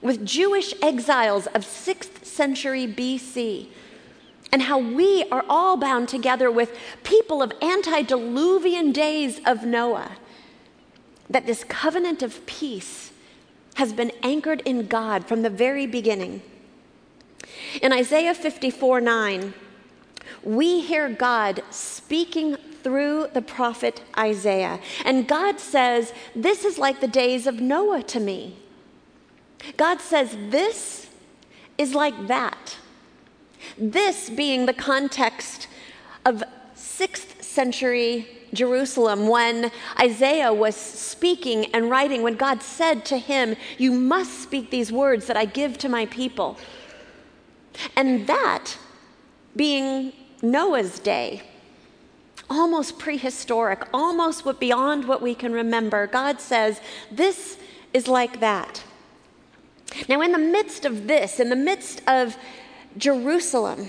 with 0.02 0.24
Jewish 0.24 0.74
exiles 0.82 1.46
of 1.48 1.62
6th 1.64 2.24
century 2.24 2.86
BC, 2.86 3.68
and 4.52 4.62
how 4.62 4.78
we 4.78 5.24
are 5.30 5.44
all 5.48 5.76
bound 5.76 6.08
together 6.08 6.50
with 6.50 6.76
people 7.02 7.42
of 7.42 7.52
antediluvian 7.60 8.92
days 8.92 9.40
of 9.44 9.64
Noah. 9.64 10.12
That 11.28 11.46
this 11.46 11.64
covenant 11.64 12.22
of 12.22 12.46
peace 12.46 13.12
has 13.74 13.92
been 13.92 14.12
anchored 14.22 14.62
in 14.64 14.86
God 14.86 15.26
from 15.26 15.42
the 15.42 15.50
very 15.50 15.86
beginning. 15.86 16.42
In 17.82 17.92
Isaiah 17.92 18.34
54 18.34 19.00
9, 19.00 19.54
we 20.42 20.80
hear 20.80 21.08
God 21.08 21.62
speaking 21.70 22.56
through 22.82 23.28
the 23.34 23.42
prophet 23.42 24.02
Isaiah. 24.16 24.80
And 25.04 25.28
God 25.28 25.60
says, 25.60 26.12
This 26.34 26.64
is 26.64 26.78
like 26.78 27.00
the 27.00 27.08
days 27.08 27.46
of 27.46 27.60
Noah 27.60 28.02
to 28.04 28.20
me. 28.20 28.56
God 29.76 30.00
says, 30.00 30.36
This 30.50 31.08
is 31.76 31.94
like 31.94 32.26
that. 32.28 32.76
This 33.76 34.30
being 34.30 34.66
the 34.66 34.74
context 34.74 35.68
of 36.24 36.42
6th 36.76 37.42
century 37.42 38.26
Jerusalem 38.54 39.28
when 39.28 39.70
Isaiah 40.00 40.52
was 40.52 40.74
speaking 40.74 41.66
and 41.74 41.90
writing, 41.90 42.22
when 42.22 42.36
God 42.36 42.62
said 42.62 43.04
to 43.06 43.18
him, 43.18 43.56
You 43.76 43.92
must 43.92 44.42
speak 44.42 44.70
these 44.70 44.90
words 44.90 45.26
that 45.26 45.36
I 45.36 45.44
give 45.44 45.78
to 45.78 45.88
my 45.88 46.06
people. 46.06 46.58
And 47.94 48.26
that 48.26 48.76
being 49.54 50.12
Noah's 50.42 50.98
day, 50.98 51.42
almost 52.48 52.98
prehistoric, 52.98 53.86
almost 53.92 54.44
beyond 54.58 55.06
what 55.06 55.20
we 55.20 55.34
can 55.34 55.52
remember. 55.52 56.06
God 56.06 56.40
says, 56.40 56.80
This 57.10 57.58
is 57.92 58.08
like 58.08 58.40
that. 58.40 58.82
Now, 60.08 60.20
in 60.20 60.32
the 60.32 60.38
midst 60.38 60.84
of 60.84 61.06
this, 61.06 61.40
in 61.40 61.48
the 61.48 61.56
midst 61.56 62.02
of 62.06 62.36
Jerusalem, 62.96 63.88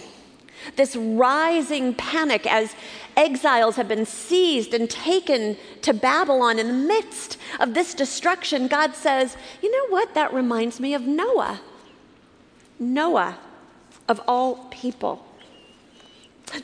this 0.75 0.95
rising 0.95 1.93
panic 1.93 2.45
as 2.51 2.75
exiles 3.15 3.75
have 3.75 3.87
been 3.87 4.05
seized 4.05 4.73
and 4.73 4.89
taken 4.89 5.57
to 5.81 5.93
Babylon, 5.93 6.59
in 6.59 6.67
the 6.67 6.73
midst 6.73 7.37
of 7.59 7.73
this 7.73 7.93
destruction, 7.93 8.67
God 8.67 8.95
says, 8.95 9.37
You 9.61 9.71
know 9.71 9.93
what? 9.93 10.13
That 10.13 10.33
reminds 10.33 10.79
me 10.79 10.93
of 10.93 11.03
Noah. 11.03 11.61
Noah, 12.79 13.37
of 14.07 14.21
all 14.27 14.67
people. 14.71 15.25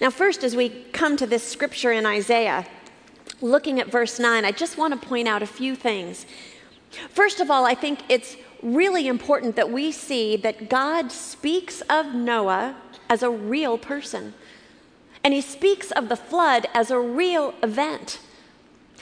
Now, 0.02 0.10
first, 0.10 0.44
as 0.44 0.56
we 0.56 0.70
come 0.94 1.16
to 1.18 1.28
this 1.28 1.48
scripture 1.48 1.92
in 1.92 2.06
Isaiah, 2.06 2.66
looking 3.42 3.80
at 3.80 3.92
verse 3.92 4.20
9, 4.20 4.44
I 4.46 4.52
just 4.52 4.78
want 4.78 5.00
to 5.00 5.08
point 5.08 5.28
out 5.28 5.44
a 5.44 5.48
few 5.48 5.76
things. 5.76 6.26
First 7.10 7.40
of 7.40 7.52
all, 7.52 7.66
I 7.66 7.76
think 7.76 8.00
it's 8.10 8.38
really 8.66 9.08
important 9.08 9.56
that 9.56 9.72
we 9.72 9.92
see 9.92 10.36
that 10.38 10.70
God 10.70 11.12
speaks 11.12 11.82
of 11.82 12.16
Noah 12.16 12.76
as 13.10 13.22
a 13.22 13.30
real 13.30 13.78
person, 13.78 14.34
and 15.24 15.34
he 15.34 15.42
speaks 15.42 15.92
of 15.92 16.10
the 16.10 16.16
flood 16.16 16.68
as 16.74 16.90
a 16.90 17.00
real 17.00 17.54
event. 17.62 18.20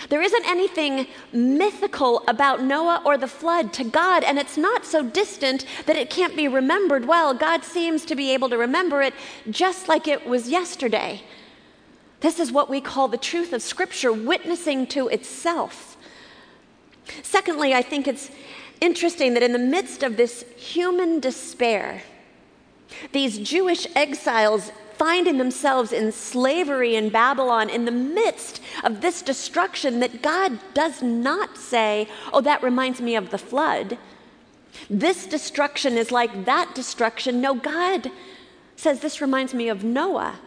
There 0.10 0.22
isn't 0.22 0.46
anything 0.48 1.08
mythical 1.32 2.24
about 2.28 2.62
Noah 2.62 3.02
or 3.06 3.18
the 3.18 3.28
flood 3.28 3.72
to 3.74 3.84
God, 3.84 4.24
and 4.24 4.38
it's 4.38 4.58
not 4.58 4.86
so 4.86 5.04
distant 5.04 5.66
that 5.86 5.96
it 5.96 6.10
can't 6.10 6.36
be 6.36 6.48
remembered 6.48 7.06
well. 7.06 7.34
God 7.34 7.64
seems 7.64 8.04
to 8.06 8.16
be 8.16 8.32
able 8.32 8.50
to 8.50 8.58
remember 8.58 9.02
it 9.02 9.14
just 9.50 9.88
like 9.88 10.08
it 10.08 10.28
was 10.28 10.50
yesterday. 10.50 11.22
This 12.20 12.40
is 12.40 12.52
what 12.52 12.70
we 12.70 12.82
call 12.82 13.08
the 13.08 13.18
truth 13.18 13.54
of 13.54 13.62
Scripture 13.62 14.12
witnessing 14.12 14.88
to 14.88 15.08
itself. 15.08 15.93
Secondly, 17.22 17.74
I 17.74 17.82
think 17.82 18.08
it's 18.08 18.32
interesting 18.82 19.34
that 19.34 19.44
in 19.44 19.54
the 19.54 19.60
midst 19.60 20.04
of 20.04 20.18
this 20.18 20.44
human 20.56 21.20
despair, 21.20 22.04
these 23.12 23.40
Jewish 23.40 23.88
exiles 23.96 24.72
finding 24.98 25.38
themselves 25.38 25.92
in 25.92 26.12
slavery 26.12 26.96
in 26.96 27.10
Babylon 27.10 27.70
in 27.70 27.86
the 27.86 27.92
midst 27.92 28.62
of 28.84 29.02
this 29.02 29.22
destruction 29.22 30.00
that 30.00 30.22
God 30.22 30.60
does 30.74 31.02
not 31.02 31.58
say, 31.58 32.08
Oh, 32.32 32.42
that 32.42 32.64
reminds 32.64 33.02
me 33.02 33.16
of 33.16 33.30
the 33.30 33.38
flood. 33.38 33.98
This 34.90 35.26
destruction 35.26 35.98
is 35.98 36.12
like 36.12 36.46
that 36.46 36.74
destruction. 36.76 37.42
No, 37.42 37.56
God 37.56 38.12
says, 38.76 39.00
This 39.00 39.22
reminds 39.22 39.54
me 39.54 39.70
of 39.70 39.84
Noah. 39.84 40.40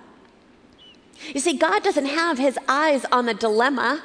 You 1.34 1.40
see, 1.40 1.56
God 1.56 1.82
doesn't 1.82 2.06
have 2.06 2.38
his 2.38 2.58
eyes 2.68 3.04
on 3.10 3.26
the 3.26 3.34
dilemma 3.34 4.02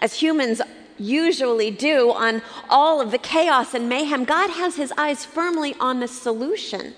as 0.00 0.14
humans 0.14 0.60
usually 1.00 1.70
do 1.70 2.10
on 2.12 2.42
all 2.68 3.00
of 3.00 3.10
the 3.10 3.18
chaos 3.18 3.74
and 3.74 3.88
mayhem. 3.88 4.24
God 4.24 4.50
has 4.50 4.76
his 4.76 4.92
eyes 4.96 5.24
firmly 5.24 5.74
on 5.80 6.00
the 6.00 6.08
solution. 6.08 6.94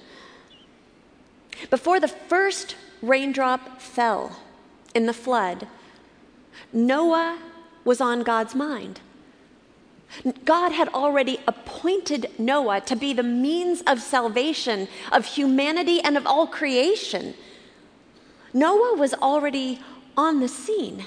Before 1.71 2.01
the 2.01 2.09
first 2.09 2.77
raindrop 3.01 3.81
fell 3.81 4.41
in 4.95 5.07
the 5.07 5.13
flood, 5.13 5.69
Noah 6.73 7.39
was 7.85 8.01
on 8.01 8.23
God's 8.23 8.55
mind. 8.55 9.01
God 10.45 10.73
had 10.73 10.89
already 10.89 11.39
appointed 11.47 12.31
Noah 12.39 12.81
to 12.83 12.97
be 12.97 13.13
the 13.13 13.23
means 13.23 13.83
of 13.87 14.01
salvation 14.01 14.89
of 15.11 15.25
humanity 15.25 16.01
and 16.01 16.17
of 16.17 16.27
all 16.27 16.47
creation. 16.47 17.35
Noah 18.53 18.95
was 18.97 19.15
already 19.15 19.81
on 20.17 20.41
the 20.41 20.49
scene. 20.49 21.07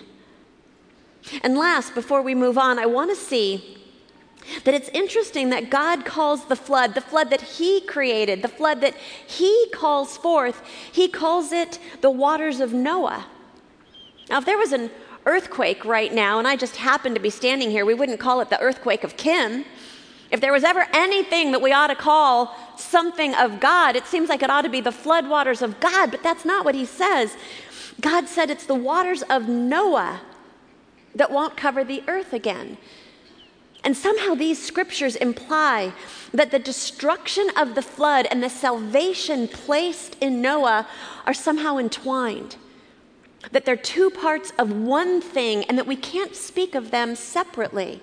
And 1.41 1.58
last, 1.58 1.96
before 1.96 2.22
we 2.22 2.36
move 2.36 2.58
on, 2.58 2.79
I 2.79 2.86
want 2.86 3.10
to 3.10 3.15
see 3.15 3.77
that 4.63 4.74
it's 4.74 4.89
interesting 4.89 5.50
that 5.50 5.70
God 5.70 6.05
calls 6.05 6.46
the 6.46 6.55
flood, 6.55 6.94
the 6.94 7.01
flood 7.01 7.29
that 7.32 7.41
He 7.41 7.82
created, 7.82 8.41
the 8.41 8.48
flood 8.48 8.82
that 8.82 8.96
He 8.96 9.67
calls 9.74 10.17
forth, 10.17 10.62
He 10.91 11.08
calls 11.08 11.51
it 11.51 11.79
the 12.01 12.12
waters 12.12 12.60
of 12.60 12.74
Noah. 12.74 13.25
Now, 14.29 14.38
if 14.38 14.46
there 14.46 14.58
was 14.58 14.72
an 14.72 14.91
earthquake 15.25 15.84
right 15.86 16.13
now 16.13 16.38
and 16.38 16.48
I 16.48 16.55
just 16.55 16.77
happened 16.77 17.15
to 17.15 17.22
be 17.22 17.29
standing 17.29 17.72
here, 17.72 17.86
we 17.86 17.94
wouldn't 17.94 18.20
call 18.20 18.41
it 18.41 18.50
the 18.50 18.60
earthquake 18.60 19.03
of 19.03 19.17
Kim. 19.17 19.65
If 20.32 20.41
there 20.41 20.51
was 20.51 20.63
ever 20.63 20.86
anything 20.94 21.51
that 21.51 21.62
we 21.62 21.72
ought 21.72 21.88
to 21.88 21.96
call 21.96 22.55
something 22.77 23.34
of 23.36 23.60
God, 23.60 23.96
it 23.96 24.05
seems 24.05 24.29
like 24.29 24.44
it 24.44 24.50
ought 24.50 24.63
to 24.63 24.70
be 24.70 24.82
the 24.82 24.91
floodwaters 24.91 25.62
of 25.62 25.79
God, 25.79 26.12
but 26.12 26.24
that's 26.24 26.46
not 26.46 26.65
what 26.65 26.75
he 26.75 26.86
says. 26.86 27.36
God 28.01 28.27
said 28.27 28.50
it's 28.50 28.65
the 28.65 28.75
waters 28.75 29.22
of 29.24 29.48
Noah 29.48 30.22
that 31.15 31.31
won't 31.31 31.57
cover 31.57 31.84
the 31.84 32.03
earth 32.07 32.34
again. 32.34 32.77
And 33.84 33.95
somehow 33.95 34.34
these 34.34 34.62
scriptures 34.62 35.15
imply 35.15 35.93
that 36.34 36.50
the 36.50 36.60
destruction 36.60 37.48
of 37.55 37.75
the 37.75 37.84
flood 37.84 38.27
and 38.31 38.41
the 38.41 38.50
salvation 38.50 39.48
placed 39.48 40.17
in 40.19 40.41
Noah 40.41 40.88
are 41.25 41.34
somehow 41.36 41.77
entwined. 41.77 42.57
That 43.51 43.63
they're 43.65 43.75
two 43.75 44.10
parts 44.10 44.51
of 44.57 44.72
one 44.72 45.22
thing 45.22 45.65
and 45.65 45.77
that 45.77 45.86
we 45.86 45.95
can't 45.95 46.36
speak 46.36 46.74
of 46.74 46.89
them 46.89 47.15
separately. 47.15 48.01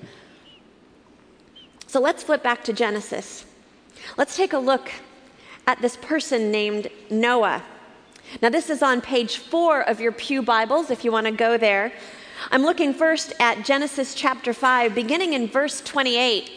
So 1.89 2.01
let's 2.01 2.23
flip 2.23 2.45
back 2.45 2.63
to 2.65 2.73
Genesis. 2.73 3.45
Let's 4.17 4.37
take 4.37 4.53
a 4.53 4.59
look 4.59 4.91
at 5.67 5.83
this 5.83 5.97
person 5.97 6.53
named 6.53 6.89
Noah. 7.11 7.63
Now, 8.41 8.49
this 8.49 8.71
is 8.71 8.83
on 8.83 9.01
page 9.01 9.39
four 9.39 9.83
of 9.83 10.01
your 10.01 10.13
Pew 10.13 10.43
Bibles 10.43 10.91
if 10.91 11.05
you 11.05 11.13
want 11.13 11.27
to 11.27 11.33
go 11.33 11.59
there. 11.59 11.93
I'm 12.51 12.63
looking 12.63 12.93
first 12.93 13.33
at 13.39 13.65
Genesis 13.65 14.15
chapter 14.15 14.53
5, 14.53 14.95
beginning 14.95 15.33
in 15.33 15.47
verse 15.47 15.81
28. 15.81 16.51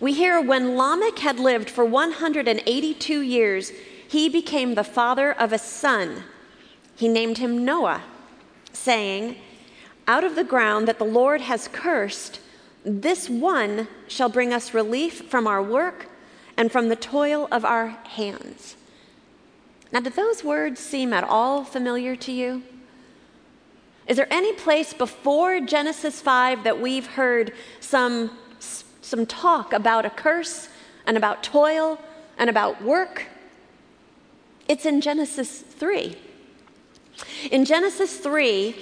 We 0.00 0.14
hear 0.14 0.40
when 0.40 0.76
Lamech 0.76 1.18
had 1.18 1.38
lived 1.38 1.68
for 1.68 1.84
182 1.84 3.20
years, 3.20 3.72
he 4.08 4.28
became 4.28 4.74
the 4.74 4.84
father 4.84 5.32
of 5.32 5.52
a 5.52 5.58
son. 5.58 6.24
He 6.96 7.06
named 7.06 7.38
him 7.38 7.64
Noah, 7.64 8.02
saying, 8.72 9.36
Out 10.06 10.24
of 10.24 10.36
the 10.36 10.44
ground 10.44 10.88
that 10.88 10.98
the 10.98 11.04
Lord 11.04 11.42
has 11.42 11.68
cursed, 11.68 12.40
this 12.84 13.28
one 13.28 13.88
shall 14.08 14.28
bring 14.28 14.52
us 14.52 14.74
relief 14.74 15.28
from 15.30 15.46
our 15.46 15.62
work 15.62 16.08
and 16.56 16.72
from 16.72 16.88
the 16.88 16.96
toil 16.96 17.46
of 17.52 17.64
our 17.64 17.88
hands. 17.88 18.76
Now, 19.92 20.00
do 20.00 20.10
those 20.10 20.42
words 20.42 20.80
seem 20.80 21.12
at 21.12 21.24
all 21.24 21.64
familiar 21.64 22.16
to 22.16 22.32
you? 22.32 22.62
Is 24.06 24.16
there 24.16 24.32
any 24.32 24.52
place 24.54 24.92
before 24.92 25.60
Genesis 25.60 26.20
5 26.20 26.64
that 26.64 26.80
we've 26.80 27.06
heard 27.06 27.52
some, 27.80 28.36
some 28.58 29.26
talk 29.26 29.72
about 29.72 30.04
a 30.04 30.10
curse 30.10 30.68
and 31.06 31.16
about 31.16 31.42
toil 31.42 32.00
and 32.36 32.50
about 32.50 32.82
work? 32.82 33.26
It's 34.68 34.86
in 34.86 35.00
Genesis 35.00 35.60
3. 35.60 36.16
In 37.50 37.64
Genesis 37.64 38.18
3, 38.18 38.76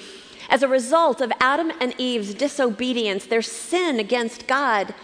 as 0.49 0.63
a 0.63 0.69
result 0.69 1.21
of 1.21 1.33
Adam 1.41 1.71
and 1.81 1.95
Eve's 1.99 2.35
disobedience, 2.35 3.27
their 3.27 3.43
sin 3.43 4.01
against 4.01 4.47
God, 4.47 4.95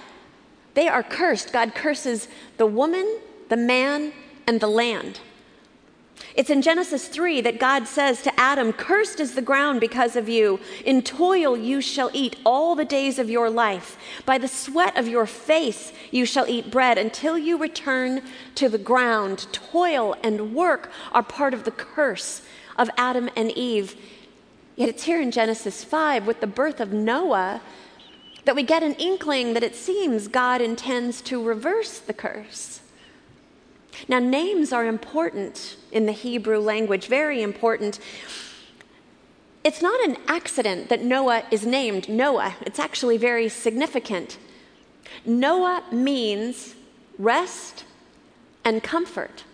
they 0.75 0.89
are 0.89 1.03
cursed. 1.03 1.53
God 1.53 1.75
curses 1.75 2.29
the 2.57 2.67
woman, 2.67 3.19
the 3.49 3.57
man, 3.57 4.13
and 4.47 4.61
the 4.61 4.67
land. 4.67 5.21
It's 6.35 6.51
in 6.51 6.63
Genesis 6.63 7.09
3 7.09 7.41
that 7.43 7.59
God 7.59 7.87
says 7.87 8.23
to 8.23 8.41
Adam, 8.41 8.73
Cursed 8.73 9.21
is 9.21 9.35
the 9.35 9.43
ground 9.43 9.81
because 9.81 10.17
of 10.17 10.29
you. 10.29 10.61
In 10.85 11.03
toil 11.03 11.57
you 11.57 11.81
shall 11.81 12.11
eat 12.13 12.37
all 12.45 12.75
the 12.75 12.85
days 12.85 13.19
of 13.19 13.31
your 13.31 13.49
life. 13.49 13.97
By 14.25 14.39
the 14.39 14.49
sweat 14.49 14.97
of 14.97 15.09
your 15.09 15.27
face 15.27 15.93
you 16.11 16.27
shall 16.27 16.47
eat 16.47 16.71
bread 16.71 16.99
until 16.99 17.39
you 17.39 17.57
return 17.57 18.23
to 18.57 18.69
the 18.69 18.79
ground. 18.79 19.47
Toil 19.53 20.15
and 20.23 20.55
work 20.55 20.91
are 21.13 21.23
part 21.23 21.55
of 21.55 21.65
the 21.65 21.71
curse 21.71 22.43
of 22.77 22.91
Adam 22.97 23.31
and 23.37 23.51
Eve. 23.53 23.97
Yet 24.77 24.91
it's 24.91 25.05
here 25.05 25.21
in 25.21 25.31
Genesis 25.31 25.85
5 25.85 26.27
with 26.27 26.41
the 26.41 26.47
birth 26.47 26.81
of 26.81 26.93
Noah 26.93 27.63
that 28.45 28.55
we 28.55 28.63
get 28.63 28.83
an 28.83 28.95
inkling 28.95 29.55
that 29.55 29.65
it 29.65 29.75
seems 29.75 30.29
God 30.29 30.61
intends 30.61 31.21
to 31.23 31.43
reverse 31.43 31.99
the 31.99 32.13
curse. 32.13 32.81
Now, 34.09 34.19
names 34.19 34.73
are 34.73 34.87
important 34.87 35.77
in 35.97 36.05
the 36.05 36.13
Hebrew 36.13 36.59
language, 36.59 37.07
very 37.07 37.41
important. 37.41 37.99
It's 39.65 39.81
not 39.81 39.99
an 40.07 40.19
accident 40.29 40.91
that 40.91 41.03
Noah 41.03 41.45
is 41.51 41.65
named 41.65 42.07
Noah, 42.07 42.55
it's 42.61 42.79
actually 42.79 43.17
very 43.17 43.49
significant. 43.49 44.37
Noah 45.25 45.83
means 45.91 46.75
rest 47.19 47.85
and 48.63 48.83
comfort. 48.83 49.45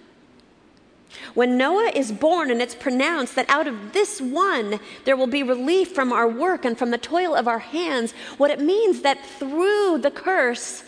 When 1.34 1.56
Noah 1.56 1.92
is 1.94 2.10
born 2.10 2.50
and 2.50 2.60
it's 2.60 2.74
pronounced 2.74 3.36
that 3.36 3.48
out 3.48 3.68
of 3.68 3.92
this 3.92 4.20
one 4.20 4.80
there 5.04 5.16
will 5.16 5.28
be 5.28 5.44
relief 5.44 5.94
from 5.94 6.12
our 6.12 6.26
work 6.26 6.64
and 6.64 6.76
from 6.76 6.90
the 6.90 6.98
toil 6.98 7.36
of 7.36 7.46
our 7.46 7.60
hands, 7.60 8.12
what 8.36 8.50
it 8.50 8.60
means 8.60 9.02
that 9.02 9.24
through 9.38 9.98
the 9.98 10.10
curse, 10.10 10.82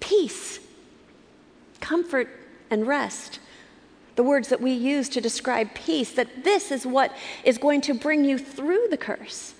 peace, 0.00 0.60
comfort, 1.80 2.28
and 2.68 2.86
rest. 2.86 3.38
The 4.16 4.22
words 4.22 4.48
that 4.48 4.60
we 4.60 4.72
use 4.72 5.08
to 5.10 5.20
describe 5.20 5.74
peace, 5.74 6.12
that 6.12 6.42
this 6.44 6.72
is 6.72 6.86
what 6.86 7.14
is 7.44 7.58
going 7.58 7.82
to 7.82 7.94
bring 7.94 8.24
you 8.24 8.38
through 8.38 8.88
the 8.90 8.96
curse. 8.96 9.54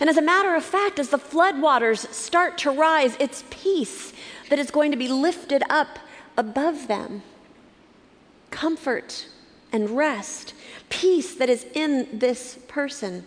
And 0.00 0.08
as 0.08 0.16
a 0.16 0.22
matter 0.22 0.54
of 0.54 0.64
fact, 0.64 0.98
as 0.98 1.10
the 1.10 1.18
floodwaters 1.18 2.12
start 2.12 2.58
to 2.58 2.70
rise, 2.70 3.16
it's 3.20 3.44
peace 3.50 4.12
that 4.50 4.58
is 4.58 4.70
going 4.70 4.90
to 4.90 4.96
be 4.96 5.08
lifted 5.08 5.62
up 5.68 5.98
above 6.36 6.88
them. 6.88 7.22
Comfort 8.50 9.26
and 9.72 9.90
rest, 9.90 10.54
peace 10.88 11.34
that 11.34 11.48
is 11.48 11.66
in 11.74 12.18
this 12.18 12.58
person. 12.68 13.26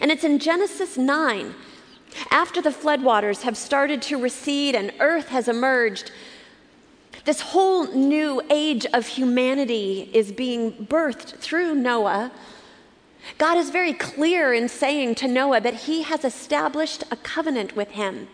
And 0.00 0.10
it's 0.10 0.24
in 0.24 0.38
Genesis 0.38 0.98
9, 0.98 1.54
after 2.30 2.60
the 2.60 2.70
floodwaters 2.70 3.42
have 3.42 3.56
started 3.56 4.02
to 4.02 4.18
recede 4.18 4.74
and 4.74 4.92
earth 4.98 5.28
has 5.28 5.48
emerged, 5.48 6.10
this 7.28 7.42
whole 7.42 7.86
new 7.88 8.40
age 8.48 8.86
of 8.94 9.06
humanity 9.06 10.08
is 10.14 10.32
being 10.32 10.72
birthed 10.72 11.36
through 11.36 11.74
Noah. 11.74 12.32
God 13.36 13.58
is 13.58 13.68
very 13.68 13.92
clear 13.92 14.54
in 14.54 14.66
saying 14.66 15.16
to 15.16 15.28
Noah 15.28 15.60
that 15.60 15.74
he 15.74 16.04
has 16.04 16.24
established 16.24 17.04
a 17.10 17.16
covenant 17.16 17.76
with 17.76 17.90
him. 17.90 18.28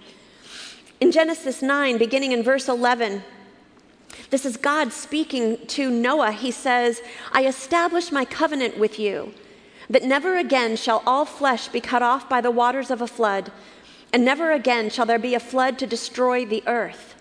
In 1.01 1.11
Genesis 1.11 1.61
9, 1.61 1.99
beginning 1.99 2.31
in 2.31 2.45
verse 2.45 2.69
11, 2.69 3.25
this 4.31 4.47
is 4.47 4.57
God 4.57 4.93
speaking 4.93 5.67
to 5.67 5.91
Noah. 5.91 6.31
He 6.31 6.53
says, 6.53 7.03
I 7.33 7.47
establish 7.47 8.13
my 8.13 8.25
covenant 8.25 8.79
with 8.79 9.01
you, 9.01 9.35
that 9.91 10.05
never 10.05 10.37
again 10.37 10.77
shall 10.77 11.03
all 11.05 11.25
flesh 11.25 11.67
be 11.67 11.81
cut 11.81 12.05
off 12.05 12.29
by 12.29 12.41
the 12.41 12.53
waters 12.53 12.93
of 12.93 13.03
a 13.03 13.09
flood, 13.09 13.51
and 14.13 14.25
never 14.25 14.53
again 14.53 14.89
shall 14.89 15.05
there 15.05 15.19
be 15.19 15.35
a 15.35 15.41
flood 15.41 15.81
to 15.81 15.87
destroy 15.89 16.45
the 16.45 16.63
earth. 16.69 17.14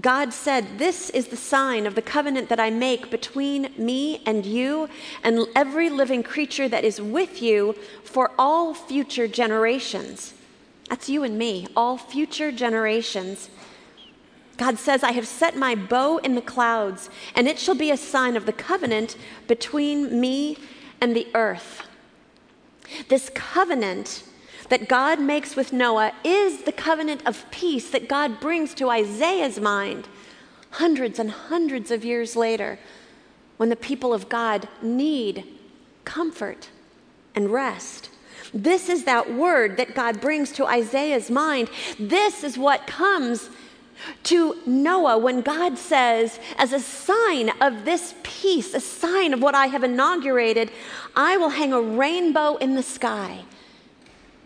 God 0.00 0.32
said, 0.32 0.78
This 0.78 1.10
is 1.10 1.28
the 1.28 1.36
sign 1.36 1.86
of 1.86 1.94
the 1.94 2.02
covenant 2.02 2.48
that 2.50 2.60
I 2.60 2.70
make 2.70 3.10
between 3.10 3.72
me 3.76 4.22
and 4.26 4.44
you 4.44 4.88
and 5.24 5.46
every 5.56 5.90
living 5.90 6.22
creature 6.22 6.68
that 6.68 6.84
is 6.84 7.00
with 7.00 7.42
you 7.42 7.74
for 8.04 8.30
all 8.38 8.74
future 8.74 9.26
generations. 9.26 10.34
That's 10.88 11.08
you 11.08 11.22
and 11.22 11.38
me, 11.38 11.66
all 11.74 11.96
future 11.96 12.52
generations. 12.52 13.50
God 14.56 14.78
says, 14.78 15.02
I 15.02 15.12
have 15.12 15.26
set 15.26 15.56
my 15.56 15.74
bow 15.74 16.18
in 16.18 16.34
the 16.34 16.42
clouds, 16.42 17.10
and 17.34 17.46
it 17.46 17.58
shall 17.58 17.76
be 17.76 17.90
a 17.90 17.96
sign 17.96 18.36
of 18.36 18.44
the 18.44 18.52
covenant 18.52 19.16
between 19.46 20.20
me 20.20 20.58
and 21.00 21.14
the 21.14 21.28
earth. 21.34 21.82
This 23.08 23.30
covenant 23.34 24.24
that 24.68 24.88
God 24.88 25.20
makes 25.20 25.56
with 25.56 25.72
Noah 25.72 26.12
is 26.24 26.62
the 26.62 26.72
covenant 26.72 27.26
of 27.26 27.50
peace 27.50 27.90
that 27.90 28.08
God 28.08 28.40
brings 28.40 28.74
to 28.74 28.90
Isaiah's 28.90 29.60
mind 29.60 30.08
hundreds 30.72 31.18
and 31.18 31.30
hundreds 31.30 31.90
of 31.90 32.04
years 32.04 32.36
later 32.36 32.78
when 33.56 33.68
the 33.68 33.76
people 33.76 34.12
of 34.12 34.28
God 34.28 34.68
need 34.82 35.44
comfort 36.04 36.68
and 37.34 37.50
rest. 37.50 38.10
This 38.52 38.88
is 38.88 39.04
that 39.04 39.34
word 39.34 39.76
that 39.76 39.94
God 39.94 40.20
brings 40.20 40.52
to 40.52 40.66
Isaiah's 40.66 41.30
mind. 41.30 41.68
This 41.98 42.44
is 42.44 42.56
what 42.56 42.86
comes 42.86 43.50
to 44.24 44.56
Noah 44.64 45.18
when 45.18 45.40
God 45.40 45.76
says, 45.76 46.38
as 46.56 46.72
a 46.72 46.80
sign 46.80 47.50
of 47.60 47.84
this 47.84 48.14
peace, 48.22 48.72
a 48.74 48.80
sign 48.80 49.34
of 49.34 49.42
what 49.42 49.54
I 49.54 49.66
have 49.66 49.82
inaugurated, 49.82 50.70
I 51.16 51.36
will 51.36 51.50
hang 51.50 51.72
a 51.72 51.80
rainbow 51.80 52.56
in 52.56 52.74
the 52.74 52.82
sky 52.82 53.44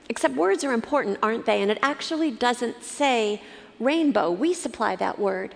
Except 0.09 0.35
words 0.35 0.65
are 0.65 0.73
important, 0.73 1.19
aren't 1.23 1.47
they? 1.47 1.63
And 1.63 1.71
it 1.71 1.79
actually 1.83 2.31
doesn't 2.31 2.83
say 2.83 3.41
rainbow. 3.79 4.31
We 4.31 4.55
supply 4.55 4.97
that 4.97 5.19
word. 5.19 5.55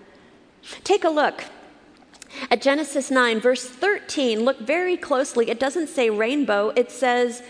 Take 0.84 1.04
a 1.04 1.08
look 1.10 1.44
at 2.50 2.60
Genesis 2.62 3.10
9, 3.10 3.40
verse 3.40 3.68
13. 3.68 4.44
Look 4.44 4.60
very 4.60 4.96
closely. 4.96 5.50
It 5.50 5.60
doesn't 5.60 5.88
say 5.88 6.10
rainbow, 6.10 6.70
it 6.76 6.90
says 6.90 7.42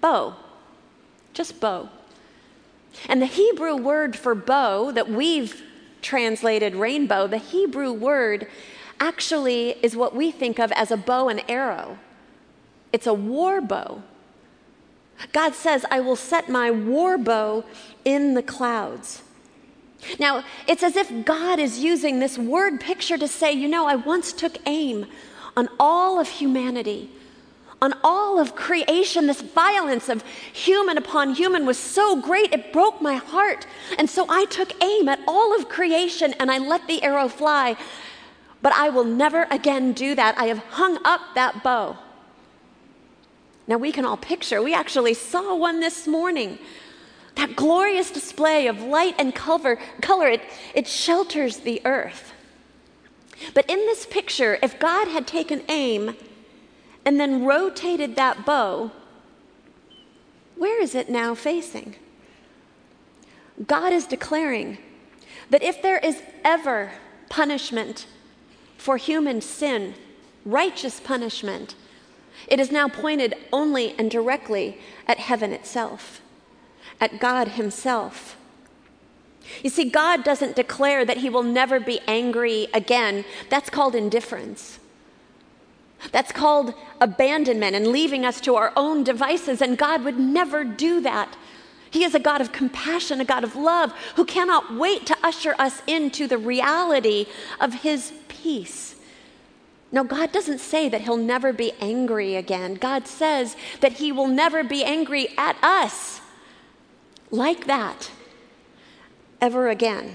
bow. 0.00 0.36
Just 1.34 1.60
bow. 1.60 1.88
And 3.08 3.20
the 3.22 3.26
Hebrew 3.26 3.76
word 3.76 4.16
for 4.16 4.34
bow 4.34 4.90
that 4.92 5.08
we've 5.08 5.62
translated 6.02 6.74
rainbow, 6.74 7.26
the 7.26 7.38
Hebrew 7.38 7.92
word 7.92 8.48
actually 9.00 9.76
is 9.82 9.94
what 9.94 10.14
we 10.14 10.30
think 10.30 10.58
of 10.58 10.72
as 10.72 10.90
a 10.90 10.96
bow 10.96 11.28
and 11.28 11.42
arrow. 11.48 11.98
it's 12.92 13.06
a 13.06 13.14
war 13.14 13.60
bow. 13.60 14.02
God 15.32 15.54
says, 15.54 15.84
I 15.90 16.00
will 16.00 16.16
set 16.16 16.48
my 16.48 16.70
war 16.70 17.18
bow 17.18 17.64
in 18.04 18.34
the 18.34 18.42
clouds. 18.42 19.22
Now, 20.18 20.44
it's 20.66 20.82
as 20.82 20.96
if 20.96 21.24
God 21.24 21.58
is 21.58 21.80
using 21.80 22.20
this 22.20 22.38
word 22.38 22.80
picture 22.80 23.18
to 23.18 23.26
say, 23.26 23.52
you 23.52 23.68
know, 23.68 23.86
I 23.86 23.96
once 23.96 24.32
took 24.32 24.56
aim 24.66 25.06
on 25.56 25.68
all 25.80 26.20
of 26.20 26.28
humanity, 26.28 27.10
on 27.82 27.94
all 28.04 28.38
of 28.38 28.54
creation. 28.54 29.26
This 29.26 29.40
violence 29.40 30.08
of 30.08 30.22
human 30.52 30.96
upon 30.98 31.34
human 31.34 31.66
was 31.66 31.78
so 31.78 32.20
great, 32.20 32.52
it 32.52 32.72
broke 32.72 33.02
my 33.02 33.16
heart. 33.16 33.66
And 33.98 34.08
so 34.08 34.26
I 34.28 34.44
took 34.46 34.72
aim 34.82 35.08
at 35.08 35.20
all 35.26 35.58
of 35.58 35.68
creation 35.68 36.32
and 36.34 36.50
I 36.50 36.58
let 36.58 36.86
the 36.86 37.02
arrow 37.02 37.28
fly. 37.28 37.76
But 38.62 38.72
I 38.74 38.88
will 38.90 39.04
never 39.04 39.46
again 39.50 39.92
do 39.92 40.14
that. 40.14 40.38
I 40.38 40.44
have 40.46 40.58
hung 40.58 40.98
up 41.04 41.20
that 41.34 41.62
bow. 41.62 41.98
Now 43.68 43.76
we 43.76 43.92
can 43.92 44.06
all 44.06 44.16
picture, 44.16 44.62
we 44.62 44.74
actually 44.74 45.14
saw 45.14 45.54
one 45.54 45.80
this 45.80 46.06
morning. 46.06 46.58
That 47.36 47.54
glorious 47.54 48.10
display 48.10 48.66
of 48.66 48.80
light 48.82 49.14
and 49.18 49.32
color, 49.32 49.78
color 50.00 50.26
it, 50.26 50.40
it 50.74 50.88
shelters 50.88 51.58
the 51.58 51.80
earth. 51.84 52.32
But 53.54 53.68
in 53.70 53.78
this 53.78 54.06
picture, 54.06 54.58
if 54.62 54.80
God 54.80 55.06
had 55.06 55.26
taken 55.26 55.62
aim 55.68 56.16
and 57.04 57.20
then 57.20 57.44
rotated 57.44 58.16
that 58.16 58.44
bow, 58.44 58.90
where 60.56 60.82
is 60.82 60.96
it 60.96 61.08
now 61.08 61.34
facing? 61.36 61.94
God 63.66 63.92
is 63.92 64.06
declaring 64.06 64.78
that 65.50 65.62
if 65.62 65.80
there 65.80 65.98
is 65.98 66.22
ever 66.44 66.92
punishment 67.28 68.06
for 68.76 68.96
human 68.96 69.40
sin, 69.40 69.94
righteous 70.44 70.98
punishment, 70.98 71.76
it 72.46 72.60
is 72.60 72.70
now 72.70 72.88
pointed 72.88 73.34
only 73.52 73.94
and 73.98 74.10
directly 74.10 74.78
at 75.06 75.18
heaven 75.18 75.52
itself, 75.52 76.20
at 77.00 77.18
God 77.18 77.48
Himself. 77.48 78.36
You 79.62 79.70
see, 79.70 79.88
God 79.88 80.24
doesn't 80.24 80.56
declare 80.56 81.04
that 81.04 81.18
He 81.18 81.30
will 81.30 81.42
never 81.42 81.80
be 81.80 82.00
angry 82.06 82.68
again. 82.74 83.24
That's 83.48 83.70
called 83.70 83.94
indifference. 83.94 84.78
That's 86.12 86.32
called 86.32 86.74
abandonment 87.00 87.74
and 87.74 87.88
leaving 87.88 88.24
us 88.24 88.40
to 88.42 88.54
our 88.54 88.72
own 88.76 89.02
devices, 89.02 89.60
and 89.60 89.76
God 89.76 90.04
would 90.04 90.18
never 90.18 90.64
do 90.64 91.00
that. 91.00 91.36
He 91.90 92.04
is 92.04 92.14
a 92.14 92.20
God 92.20 92.40
of 92.40 92.52
compassion, 92.52 93.20
a 93.20 93.24
God 93.24 93.44
of 93.44 93.56
love, 93.56 93.92
who 94.16 94.24
cannot 94.24 94.74
wait 94.74 95.06
to 95.06 95.16
usher 95.22 95.54
us 95.58 95.82
into 95.86 96.26
the 96.26 96.38
reality 96.38 97.26
of 97.60 97.74
His 97.82 98.12
peace. 98.28 98.94
No, 99.90 100.04
God 100.04 100.32
doesn't 100.32 100.58
say 100.58 100.88
that 100.88 101.02
He'll 101.02 101.16
never 101.16 101.52
be 101.52 101.72
angry 101.80 102.36
again. 102.36 102.74
God 102.74 103.06
says 103.06 103.56
that 103.80 103.94
He 103.94 104.12
will 104.12 104.26
never 104.26 104.62
be 104.62 104.84
angry 104.84 105.28
at 105.38 105.56
us 105.62 106.20
like 107.30 107.66
that 107.66 108.10
ever 109.40 109.68
again. 109.68 110.14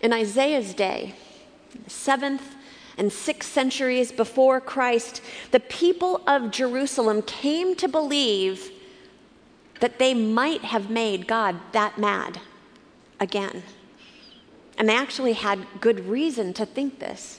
In 0.00 0.12
Isaiah's 0.12 0.72
day, 0.72 1.14
the 1.84 1.90
seventh 1.90 2.54
and 2.96 3.12
sixth 3.12 3.50
centuries 3.50 4.12
before 4.12 4.60
Christ, 4.60 5.22
the 5.50 5.60
people 5.60 6.22
of 6.26 6.50
Jerusalem 6.50 7.22
came 7.22 7.74
to 7.76 7.88
believe 7.88 8.70
that 9.80 9.98
they 9.98 10.14
might 10.14 10.62
have 10.62 10.90
made 10.90 11.26
God 11.26 11.56
that 11.72 11.98
mad 11.98 12.40
again. 13.18 13.62
And 14.80 14.88
they 14.88 14.96
actually 14.96 15.34
had 15.34 15.66
good 15.82 16.06
reason 16.06 16.54
to 16.54 16.64
think 16.64 17.00
this. 17.00 17.38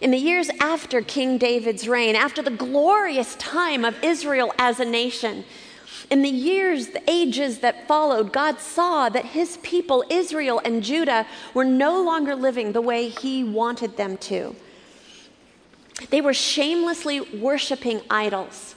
In 0.00 0.10
the 0.10 0.18
years 0.18 0.50
after 0.58 1.00
King 1.00 1.38
David's 1.38 1.86
reign, 1.86 2.16
after 2.16 2.42
the 2.42 2.50
glorious 2.50 3.36
time 3.36 3.84
of 3.84 4.02
Israel 4.02 4.52
as 4.58 4.80
a 4.80 4.84
nation, 4.84 5.44
in 6.10 6.22
the 6.22 6.28
years, 6.28 6.88
the 6.88 7.02
ages 7.08 7.60
that 7.60 7.86
followed, 7.86 8.32
God 8.32 8.58
saw 8.58 9.08
that 9.08 9.24
his 9.26 9.58
people, 9.58 10.02
Israel 10.10 10.60
and 10.64 10.82
Judah, 10.82 11.28
were 11.54 11.64
no 11.64 12.02
longer 12.02 12.34
living 12.34 12.72
the 12.72 12.82
way 12.82 13.08
he 13.08 13.44
wanted 13.44 13.96
them 13.96 14.16
to. 14.16 14.56
They 16.10 16.20
were 16.20 16.34
shamelessly 16.34 17.20
worshiping 17.20 18.00
idols, 18.10 18.74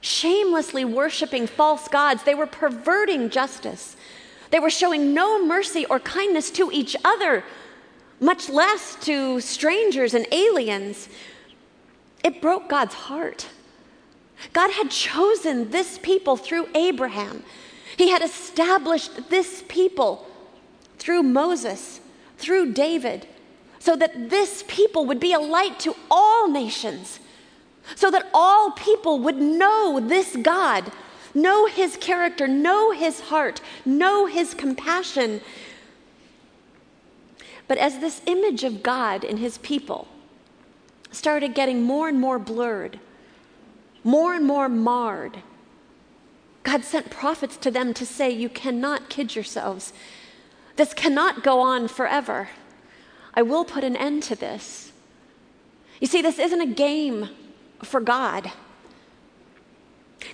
shamelessly 0.00 0.84
worshiping 0.84 1.46
false 1.46 1.86
gods. 1.86 2.24
They 2.24 2.34
were 2.34 2.46
perverting 2.46 3.30
justice. 3.30 3.96
They 4.50 4.58
were 4.58 4.70
showing 4.70 5.14
no 5.14 5.44
mercy 5.44 5.84
or 5.86 6.00
kindness 6.00 6.50
to 6.52 6.70
each 6.72 6.96
other, 7.04 7.44
much 8.20 8.48
less 8.48 8.96
to 9.02 9.40
strangers 9.40 10.14
and 10.14 10.26
aliens. 10.32 11.08
It 12.24 12.40
broke 12.40 12.68
God's 12.68 12.94
heart. 12.94 13.46
God 14.52 14.70
had 14.70 14.90
chosen 14.90 15.70
this 15.70 15.98
people 15.98 16.36
through 16.36 16.68
Abraham. 16.74 17.42
He 17.96 18.10
had 18.10 18.22
established 18.22 19.30
this 19.30 19.64
people 19.68 20.26
through 20.98 21.22
Moses, 21.24 22.00
through 22.38 22.72
David, 22.72 23.26
so 23.78 23.96
that 23.96 24.30
this 24.30 24.64
people 24.68 25.06
would 25.06 25.20
be 25.20 25.32
a 25.32 25.40
light 25.40 25.78
to 25.80 25.94
all 26.10 26.48
nations, 26.48 27.20
so 27.94 28.10
that 28.10 28.28
all 28.34 28.72
people 28.72 29.18
would 29.20 29.38
know 29.38 30.00
this 30.00 30.36
God 30.36 30.92
know 31.42 31.66
his 31.66 31.96
character, 31.96 32.46
know 32.48 32.92
his 32.92 33.20
heart, 33.20 33.60
know 33.84 34.26
his 34.26 34.54
compassion. 34.54 35.40
But 37.66 37.78
as 37.78 37.98
this 37.98 38.22
image 38.26 38.64
of 38.64 38.82
God 38.82 39.24
in 39.24 39.36
his 39.36 39.58
people 39.58 40.08
started 41.10 41.54
getting 41.54 41.82
more 41.82 42.08
and 42.08 42.20
more 42.20 42.38
blurred, 42.38 42.98
more 44.04 44.34
and 44.34 44.46
more 44.46 44.68
marred, 44.68 45.42
God 46.62 46.84
sent 46.84 47.10
prophets 47.10 47.56
to 47.58 47.70
them 47.70 47.94
to 47.94 48.04
say, 48.04 48.30
You 48.30 48.48
cannot 48.48 49.08
kid 49.08 49.34
yourselves. 49.34 49.92
This 50.76 50.92
cannot 50.92 51.42
go 51.42 51.60
on 51.60 51.88
forever. 51.88 52.50
I 53.34 53.42
will 53.42 53.64
put 53.64 53.84
an 53.84 53.96
end 53.96 54.22
to 54.24 54.36
this. 54.36 54.92
You 56.00 56.06
see, 56.06 56.22
this 56.22 56.38
isn't 56.38 56.60
a 56.60 56.66
game 56.66 57.28
for 57.82 58.00
God. 58.00 58.52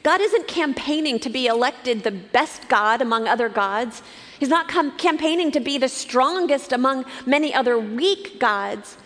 God 0.05 0.21
isn't 0.21 0.47
campaigning 0.47 1.19
to 1.21 1.31
be 1.31 1.47
elected 1.47 2.03
the 2.03 2.11
best 2.11 2.69
God 2.69 3.01
among 3.01 3.27
other 3.27 3.49
gods. 3.49 4.03
He's 4.39 4.51
not 4.51 4.69
com- 4.69 4.97
campaigning 4.99 5.51
to 5.53 5.61
be 5.61 5.79
the 5.79 5.89
strongest 5.89 6.73
among 6.73 7.07
many 7.25 7.55
other 7.55 7.79
weak 7.79 8.39
gods. 8.39 8.99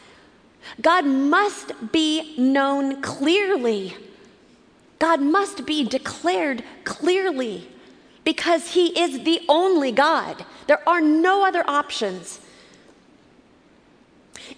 God 0.83 1.07
must 1.07 1.93
be 1.93 2.35
known 2.37 3.01
clearly. 3.01 3.97
God 4.99 5.21
must 5.21 5.65
be 5.65 5.85
declared 5.85 6.65
clearly 6.83 7.69
because 8.25 8.73
He 8.73 8.89
is 8.99 9.23
the 9.23 9.41
only 9.49 9.93
God. 9.93 10.45
There 10.67 10.87
are 10.87 11.01
no 11.01 11.47
other 11.47 11.63
options. 11.71 12.41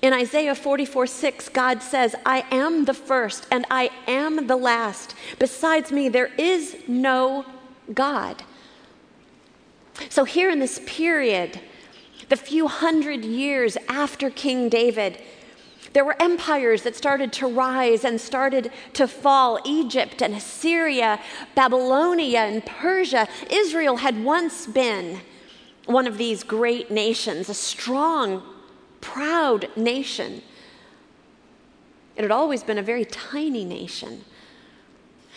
In 0.02 0.12
Isaiah 0.12 0.54
44 0.54 1.06
6, 1.06 1.48
God 1.50 1.82
says, 1.82 2.14
I 2.24 2.44
am 2.50 2.84
the 2.84 2.94
first 2.94 3.46
and 3.50 3.66
I 3.70 3.90
am 4.06 4.46
the 4.46 4.56
last. 4.56 5.14
Besides 5.38 5.92
me, 5.92 6.08
there 6.08 6.30
is 6.38 6.76
no 6.86 7.44
God. 7.92 8.42
So, 10.08 10.24
here 10.24 10.50
in 10.50 10.58
this 10.58 10.80
period, 10.86 11.60
the 12.28 12.36
few 12.36 12.68
hundred 12.68 13.24
years 13.24 13.76
after 13.88 14.30
King 14.30 14.68
David, 14.68 15.20
there 15.92 16.04
were 16.04 16.20
empires 16.22 16.82
that 16.82 16.94
started 16.94 17.32
to 17.34 17.48
rise 17.48 18.04
and 18.04 18.20
started 18.20 18.70
to 18.94 19.08
fall 19.08 19.58
Egypt 19.64 20.22
and 20.22 20.34
Assyria, 20.34 21.20
Babylonia 21.56 22.40
and 22.40 22.64
Persia. 22.64 23.26
Israel 23.50 23.96
had 23.96 24.22
once 24.22 24.66
been 24.68 25.20
one 25.86 26.06
of 26.06 26.16
these 26.16 26.44
great 26.44 26.90
nations, 26.90 27.48
a 27.48 27.54
strong 27.54 28.42
proud 29.00 29.68
nation. 29.76 30.42
It 32.16 32.22
had 32.22 32.30
always 32.30 32.62
been 32.62 32.78
a 32.78 32.82
very 32.82 33.04
tiny 33.04 33.64
nation. 33.64 34.24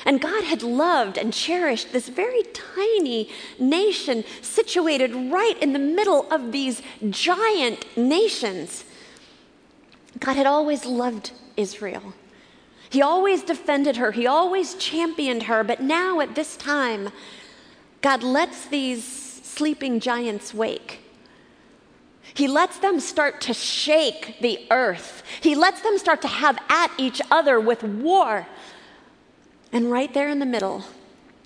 And 0.05 0.19
God 0.19 0.43
had 0.43 0.63
loved 0.63 1.17
and 1.17 1.31
cherished 1.31 1.93
this 1.93 2.09
very 2.09 2.43
tiny 2.53 3.29
nation 3.57 4.25
situated 4.41 5.15
right 5.31 5.57
in 5.61 5.73
the 5.73 5.79
middle 5.79 6.29
of 6.31 6.51
these 6.51 6.81
giant 7.09 7.85
nations. 7.95 8.83
God 10.19 10.35
had 10.35 10.45
always 10.45 10.85
loved 10.85 11.31
Israel. 11.55 12.13
He 12.89 13.01
always 13.01 13.43
defended 13.43 13.97
her, 13.97 14.11
He 14.11 14.27
always 14.27 14.75
championed 14.75 15.43
her. 15.43 15.63
But 15.63 15.81
now, 15.81 16.19
at 16.19 16.35
this 16.35 16.57
time, 16.57 17.09
God 18.01 18.23
lets 18.23 18.65
these 18.65 19.05
sleeping 19.05 19.99
giants 19.99 20.53
wake. 20.53 21.02
He 22.33 22.47
lets 22.47 22.79
them 22.79 22.99
start 22.99 23.41
to 23.41 23.53
shake 23.53 24.37
the 24.41 24.59
earth. 24.71 25.23
He 25.41 25.55
lets 25.55 25.81
them 25.81 25.97
start 25.97 26.21
to 26.23 26.27
have 26.27 26.57
at 26.69 26.91
each 26.97 27.21
other 27.29 27.59
with 27.59 27.83
war. 27.83 28.47
And 29.71 29.91
right 29.91 30.13
there 30.13 30.29
in 30.29 30.39
the 30.39 30.45
middle 30.45 30.83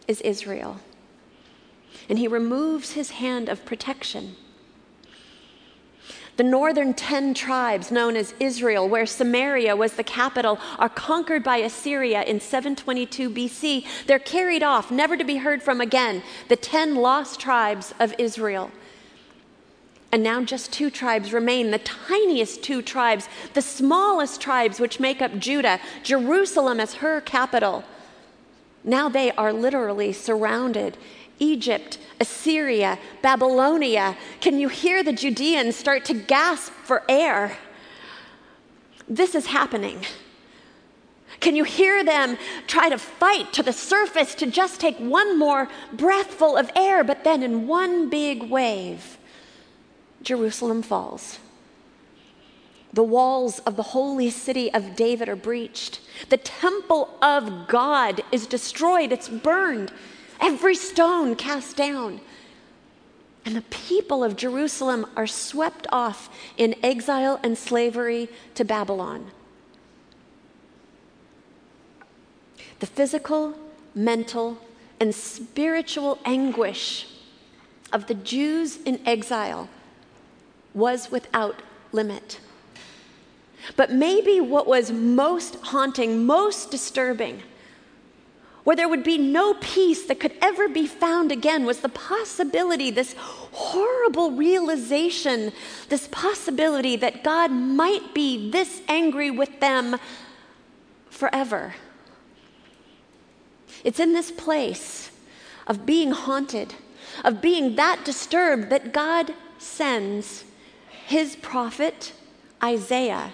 is 0.08 0.22
Israel. 0.22 0.80
And 2.10 2.18
he 2.18 2.28
removes 2.28 2.92
his 2.92 3.12
hand 3.12 3.50
of 3.50 3.66
protection. 3.66 4.36
The 6.38 6.44
northern 6.44 6.94
10 6.94 7.34
tribes, 7.34 7.92
known 7.92 8.16
as 8.16 8.36
Israel, 8.40 8.88
where 8.88 9.08
Samaria 9.08 9.76
was 9.76 9.94
the 9.94 10.04
capital, 10.04 10.60
are 10.78 10.88
conquered 10.88 11.44
by 11.44 11.58
Assyria 11.58 12.22
in 12.24 12.40
722 12.40 13.30
BC. 13.32 13.86
They're 14.06 14.20
carried 14.20 14.62
off, 14.62 14.92
never 14.92 15.18
to 15.18 15.24
be 15.24 15.38
heard 15.38 15.64
from 15.64 15.82
again. 15.82 16.22
The 16.48 16.56
10 16.56 16.96
lost 16.96 17.40
tribes 17.40 17.94
of 18.00 18.14
Israel. 18.20 18.72
And 20.12 20.24
now 20.24 20.42
just 20.44 20.72
two 20.72 20.90
tribes 20.90 21.34
remain, 21.34 21.72
the 21.72 21.80
tiniest 21.80 22.64
two 22.64 22.82
tribes, 22.82 23.28
the 23.54 23.62
smallest 23.62 24.40
tribes 24.40 24.80
which 24.80 25.00
make 25.00 25.22
up 25.22 25.38
Judah, 25.38 25.80
Jerusalem 26.04 26.80
as 26.80 26.96
her 26.96 27.20
capital. 27.22 27.84
Now 28.84 29.10
they 29.10 29.32
are 29.34 29.52
literally 29.52 30.14
surrounded. 30.14 30.98
Egypt, 31.40 32.00
Assyria, 32.20 32.98
Babylonia. 33.22 34.18
Can 34.40 34.60
you 34.60 34.70
hear 34.70 35.04
the 35.04 35.14
Judeans 35.14 35.76
start 35.76 36.06
to 36.06 36.14
gasp 36.14 36.72
for 36.72 37.04
air? 37.10 37.58
This 39.08 39.36
is 39.36 39.48
happening. 39.48 40.00
Can 41.40 41.56
you 41.56 41.64
hear 41.64 42.04
them 42.04 42.38
try 42.66 42.90
to 42.90 42.98
fight 42.98 43.54
to 43.54 43.62
the 43.62 43.74
surface 43.74 44.34
to 44.36 44.48
just 44.48 44.80
take 44.80 44.98
one 44.98 45.38
more 45.38 45.70
breathful 45.94 46.58
of 46.58 46.72
air, 46.76 47.04
but 47.04 47.24
then 47.24 47.44
in 47.44 47.68
one 47.68 48.10
big 48.10 48.50
wave, 48.50 49.18
Jerusalem 50.28 50.82
falls. 50.82 51.40
The 52.92 53.02
walls 53.02 53.60
of 53.60 53.78
the 53.78 53.94
holy 53.96 54.30
city 54.30 54.74
of 54.74 54.94
David 54.94 55.30
are 55.30 55.38
breached. 55.38 56.02
The 56.28 56.36
temple 56.36 57.18
of 57.22 57.70
God 57.70 58.20
is 58.30 58.46
destroyed, 58.46 59.14
it's 59.14 59.30
burned, 59.30 59.94
every 60.42 60.76
stone 60.76 61.38
cast 61.38 61.78
down. 61.78 62.20
And 63.46 63.56
the 63.56 63.62
people 63.62 64.22
of 64.22 64.36
Jerusalem 64.36 65.06
are 65.16 65.28
swept 65.28 65.88
off 65.94 66.30
in 66.58 66.76
exile 66.84 67.40
and 67.42 67.58
slavery 67.58 68.28
to 68.56 68.66
Babylon. 68.66 69.32
The 72.80 72.86
physical, 72.86 73.58
mental, 73.96 74.58
and 75.00 75.16
spiritual 75.16 76.20
anguish 76.26 77.08
of 77.94 78.08
the 78.08 78.14
Jews 78.14 78.76
in 78.84 79.00
exile 79.08 79.70
was 80.78 81.12
without 81.12 81.62
limit. 81.92 82.40
But 83.76 83.92
maybe 83.92 84.40
what 84.40 84.68
was 84.68 84.92
most 84.92 85.56
haunting, 85.56 86.26
most 86.26 86.72
disturbing, 86.72 87.42
where 88.64 88.76
there 88.76 88.88
would 88.88 89.04
be 89.04 89.18
no 89.18 89.56
peace 89.56 90.06
that 90.06 90.20
could 90.20 90.36
ever 90.42 90.70
be 90.70 90.86
found 90.86 91.32
again, 91.32 91.66
was 91.66 91.80
the 91.80 91.90
possibility, 91.90 92.92
this 92.92 93.16
horrible 93.18 94.32
realization, 94.32 95.52
this 95.90 96.08
possibility 96.12 96.96
that 96.98 97.24
God 97.24 97.52
might 97.52 98.14
be 98.14 98.52
this 98.52 98.82
angry 98.88 99.32
with 99.32 99.60
them 99.60 99.98
forever. 101.10 101.76
It's 103.84 104.00
in 104.00 104.14
this 104.14 104.32
place 104.32 105.12
of 105.66 105.86
being 105.86 106.12
haunted, 106.12 106.76
of 107.24 107.42
being 107.42 107.76
that 107.78 108.04
disturbed, 108.06 108.70
that 108.70 108.94
God 108.94 109.34
sends 109.58 110.44
his 111.08 111.38
prophet 111.38 112.12
Isaiah 112.62 113.34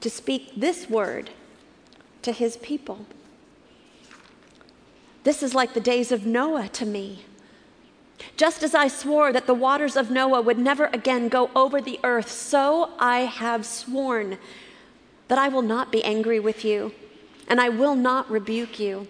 to 0.00 0.08
speak 0.08 0.52
this 0.56 0.88
word 0.88 1.28
to 2.22 2.32
his 2.32 2.56
people. 2.56 3.04
This 5.24 5.42
is 5.42 5.54
like 5.54 5.74
the 5.74 5.80
days 5.80 6.10
of 6.10 6.24
Noah 6.24 6.68
to 6.68 6.86
me. 6.86 7.26
Just 8.34 8.62
as 8.62 8.74
I 8.74 8.88
swore 8.88 9.30
that 9.34 9.46
the 9.46 9.52
waters 9.52 9.94
of 9.94 10.10
Noah 10.10 10.40
would 10.40 10.58
never 10.58 10.86
again 10.86 11.28
go 11.28 11.50
over 11.54 11.82
the 11.82 12.00
earth, 12.02 12.30
so 12.30 12.92
I 12.98 13.20
have 13.20 13.66
sworn 13.66 14.38
that 15.28 15.38
I 15.38 15.48
will 15.48 15.62
not 15.62 15.92
be 15.92 16.02
angry 16.02 16.40
with 16.40 16.64
you, 16.64 16.94
and 17.46 17.60
I 17.60 17.68
will 17.68 17.94
not 17.94 18.30
rebuke 18.30 18.80
you. 18.80 19.06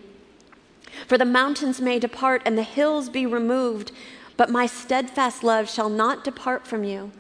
For 1.07 1.19
the 1.19 1.25
mountains 1.25 1.81
may 1.81 2.01
depart 2.01 2.43
and 2.45 2.59
the 2.59 2.65
hills 2.65 3.09
be 3.09 3.27
removed, 3.27 3.93
but 4.37 4.51
my 4.51 4.67
steadfast 4.67 5.45
love 5.45 5.71
shall 5.71 5.89
not 5.89 6.25
depart 6.25 6.67
from 6.67 6.85
you. 6.85 7.13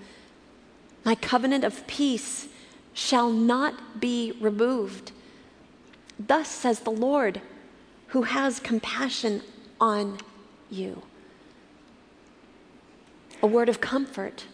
My 1.05 1.14
covenant 1.14 1.64
of 1.64 1.87
peace 1.87 2.48
shall 2.92 3.31
not 3.31 4.00
be 4.00 4.33
removed. 4.40 5.12
Thus 6.18 6.48
says 6.48 6.81
the 6.81 6.90
Lord, 6.90 7.40
who 8.09 8.22
has 8.22 8.61
compassion 8.61 9.42
on 9.81 10.18
you. 10.70 11.03
A 13.42 13.46
word 13.46 13.68
of 13.68 13.81
comfort, 13.81 14.46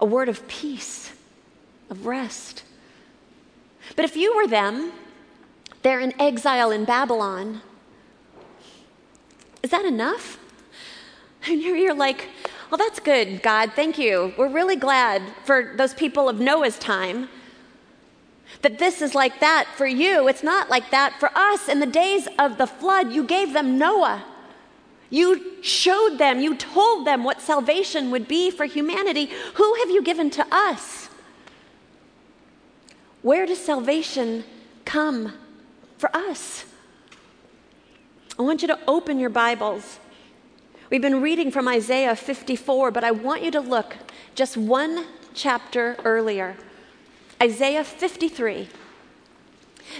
a 0.00 0.06
word 0.06 0.28
of 0.28 0.46
peace, 0.48 1.12
of 1.90 2.06
rest. 2.06 2.62
But 3.94 4.04
if 4.04 4.16
you 4.16 4.34
were 4.34 4.46
them, 4.46 4.92
they're 5.82 6.00
in 6.00 6.18
exile 6.20 6.70
in 6.70 6.84
Babylon, 6.84 7.62
is 9.62 9.70
that 9.70 9.84
enough? 9.84 10.38
And 11.50 11.62
you're, 11.62 11.76
you're 11.76 11.94
like, 11.94 12.28
well, 12.70 12.78
that's 12.78 12.98
good, 12.98 13.42
God, 13.42 13.72
thank 13.74 13.98
you. 13.98 14.34
We're 14.36 14.48
really 14.48 14.76
glad 14.76 15.22
for 15.44 15.74
those 15.76 15.94
people 15.94 16.28
of 16.28 16.40
Noah's 16.40 16.78
time 16.78 17.28
that 18.62 18.78
this 18.78 19.00
is 19.00 19.14
like 19.14 19.38
that 19.40 19.68
for 19.76 19.86
you. 19.86 20.28
It's 20.28 20.42
not 20.42 20.68
like 20.70 20.90
that 20.90 21.20
for 21.20 21.30
us. 21.36 21.68
In 21.68 21.78
the 21.78 21.86
days 21.86 22.26
of 22.38 22.58
the 22.58 22.66
flood, 22.66 23.12
you 23.12 23.22
gave 23.24 23.52
them 23.52 23.78
Noah. 23.78 24.24
You 25.08 25.62
showed 25.62 26.18
them, 26.18 26.40
you 26.40 26.56
told 26.56 27.06
them 27.06 27.22
what 27.22 27.40
salvation 27.40 28.10
would 28.10 28.26
be 28.26 28.50
for 28.50 28.64
humanity. 28.64 29.30
Who 29.54 29.74
have 29.76 29.90
you 29.90 30.02
given 30.02 30.30
to 30.30 30.46
us? 30.50 31.08
Where 33.22 33.46
does 33.46 33.58
salvation 33.58 34.44
come 34.84 35.32
for 35.98 36.14
us? 36.14 36.64
I 38.38 38.42
want 38.42 38.62
you 38.62 38.68
to 38.68 38.78
open 38.88 39.20
your 39.20 39.30
Bibles 39.30 40.00
We've 40.88 41.02
been 41.02 41.20
reading 41.20 41.50
from 41.50 41.66
Isaiah 41.66 42.14
54, 42.14 42.92
but 42.92 43.02
I 43.02 43.10
want 43.10 43.42
you 43.42 43.50
to 43.50 43.60
look 43.60 43.96
just 44.36 44.56
one 44.56 45.06
chapter 45.34 45.96
earlier 46.04 46.56
Isaiah 47.42 47.84
53. 47.84 48.68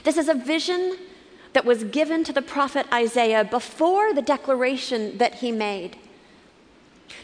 This 0.05 0.17
is 0.17 0.29
a 0.29 0.35
vision 0.35 0.97
that 1.53 1.65
was 1.65 1.85
given 1.85 2.23
to 2.25 2.33
the 2.33 2.41
prophet 2.41 2.87
Isaiah 2.93 3.45
before 3.45 4.15
the 4.15 4.23
declaration 4.23 5.19
that 5.19 5.37
he 5.37 5.51
made. 5.53 5.97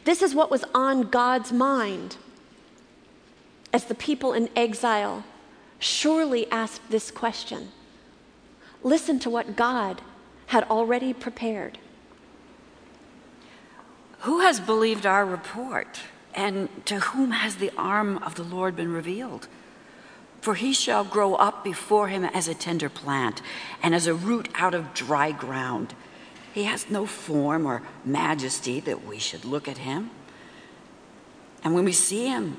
This 0.04 0.22
is 0.22 0.34
what 0.34 0.50
was 0.50 0.64
on 0.74 1.02
God's 1.02 1.52
mind 1.52 2.16
as 3.72 3.84
the 3.84 3.94
people 3.94 4.32
in 4.32 4.50
exile 4.56 5.24
surely 5.78 6.50
asked 6.50 6.90
this 6.90 7.10
question. 7.10 7.70
Listen 8.82 9.18
to 9.20 9.30
what 9.30 9.56
God 9.56 10.02
had 10.46 10.64
already 10.64 11.12
prepared. 11.12 11.78
Who 14.22 14.40
has 14.40 14.60
believed 14.60 15.04
our 15.04 15.26
report? 15.26 16.00
And 16.34 16.68
to 16.86 17.00
whom 17.00 17.32
has 17.32 17.56
the 17.56 17.72
arm 17.76 18.18
of 18.18 18.36
the 18.36 18.44
Lord 18.44 18.76
been 18.76 18.92
revealed? 18.92 19.48
For 20.40 20.54
he 20.54 20.72
shall 20.72 21.04
grow 21.04 21.34
up 21.34 21.64
before 21.64 22.08
him 22.08 22.24
as 22.24 22.46
a 22.46 22.54
tender 22.54 22.88
plant, 22.88 23.42
and 23.82 23.94
as 23.94 24.06
a 24.06 24.14
root 24.14 24.48
out 24.54 24.74
of 24.74 24.94
dry 24.94 25.32
ground. 25.32 25.94
He 26.52 26.64
has 26.64 26.88
no 26.88 27.04
form 27.04 27.66
or 27.66 27.82
majesty 28.04 28.78
that 28.80 29.04
we 29.04 29.18
should 29.18 29.44
look 29.44 29.66
at 29.66 29.78
him. 29.78 30.10
And 31.64 31.74
when 31.74 31.84
we 31.84 31.92
see 31.92 32.26
him, 32.28 32.58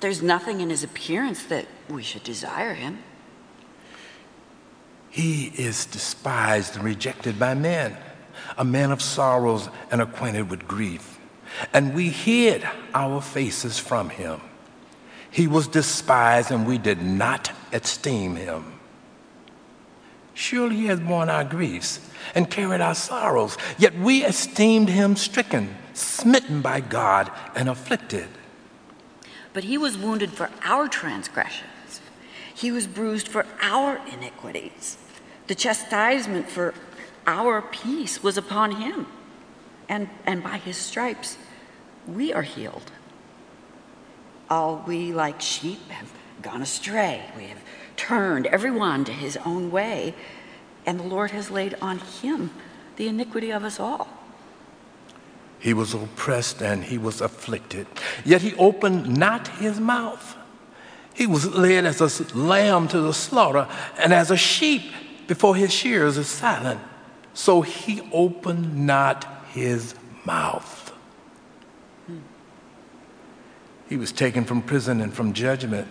there's 0.00 0.22
nothing 0.22 0.60
in 0.60 0.70
his 0.70 0.84
appearance 0.84 1.42
that 1.44 1.66
we 1.88 2.02
should 2.02 2.22
desire 2.22 2.74
him. 2.74 3.02
He 5.10 5.52
is 5.56 5.86
despised 5.86 6.76
and 6.76 6.84
rejected 6.84 7.38
by 7.38 7.54
men 7.54 7.96
a 8.56 8.64
man 8.64 8.90
of 8.92 9.02
sorrows 9.02 9.68
and 9.90 10.00
acquainted 10.00 10.50
with 10.50 10.66
grief. 10.66 11.18
And 11.72 11.94
we 11.94 12.10
hid 12.10 12.66
our 12.92 13.20
faces 13.20 13.78
from 13.78 14.10
him. 14.10 14.40
He 15.30 15.46
was 15.46 15.66
despised, 15.66 16.50
and 16.50 16.66
we 16.66 16.78
did 16.78 17.02
not 17.02 17.50
esteem 17.72 18.36
him. 18.36 18.74
Surely 20.34 20.76
he 20.76 20.86
has 20.86 21.00
borne 21.00 21.28
our 21.28 21.44
griefs 21.44 22.00
and 22.34 22.50
carried 22.50 22.80
our 22.80 22.94
sorrows, 22.94 23.56
yet 23.78 23.96
we 23.96 24.24
esteemed 24.24 24.88
him 24.88 25.16
stricken, 25.16 25.76
smitten 25.92 26.60
by 26.60 26.80
God, 26.80 27.30
and 27.54 27.68
afflicted. 27.68 28.28
But 29.52 29.64
he 29.64 29.78
was 29.78 29.96
wounded 29.96 30.32
for 30.32 30.50
our 30.62 30.88
transgressions, 30.88 32.00
he 32.54 32.70
was 32.70 32.86
bruised 32.86 33.28
for 33.28 33.46
our 33.60 34.00
iniquities. 34.12 34.98
The 35.46 35.54
chastisement 35.54 36.48
for 36.48 36.74
our 37.26 37.62
peace 37.62 38.22
was 38.22 38.36
upon 38.36 38.72
him, 38.72 39.06
and, 39.88 40.08
and 40.26 40.42
by 40.42 40.58
his 40.58 40.76
stripes 40.76 41.38
we 42.06 42.32
are 42.32 42.42
healed. 42.42 42.90
All 44.50 44.84
we, 44.86 45.12
like 45.12 45.40
sheep, 45.40 45.88
have 45.88 46.12
gone 46.42 46.62
astray. 46.62 47.22
We 47.36 47.44
have 47.44 47.62
turned 47.96 48.46
everyone 48.46 49.04
to 49.04 49.12
his 49.12 49.38
own 49.44 49.70
way, 49.70 50.14
and 50.84 51.00
the 51.00 51.04
Lord 51.04 51.30
has 51.30 51.50
laid 51.50 51.76
on 51.80 51.98
him 51.98 52.50
the 52.96 53.08
iniquity 53.08 53.50
of 53.50 53.64
us 53.64 53.80
all. 53.80 54.08
He 55.58 55.72
was 55.72 55.94
oppressed 55.94 56.60
and 56.60 56.84
he 56.84 56.98
was 56.98 57.22
afflicted, 57.22 57.86
yet 58.24 58.42
he 58.42 58.54
opened 58.56 59.16
not 59.16 59.48
his 59.48 59.80
mouth. 59.80 60.36
He 61.14 61.26
was 61.26 61.46
led 61.54 61.86
as 61.86 62.00
a 62.00 62.36
lamb 62.36 62.88
to 62.88 63.00
the 63.00 63.14
slaughter, 63.14 63.66
and 63.98 64.12
as 64.12 64.30
a 64.30 64.36
sheep 64.36 64.82
before 65.26 65.56
his 65.56 65.72
shearers 65.72 66.18
is 66.18 66.28
silent, 66.28 66.80
so 67.34 67.60
he 67.60 68.00
opened 68.12 68.86
not 68.86 69.26
his 69.48 69.94
mouth. 70.24 70.92
He 73.88 73.96
was 73.96 74.12
taken 74.12 74.44
from 74.44 74.62
prison 74.62 75.00
and 75.00 75.12
from 75.12 75.34
judgment. 75.34 75.88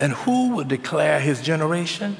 And 0.00 0.12
who 0.12 0.56
would 0.56 0.68
declare 0.68 1.20
his 1.20 1.42
generation? 1.42 2.16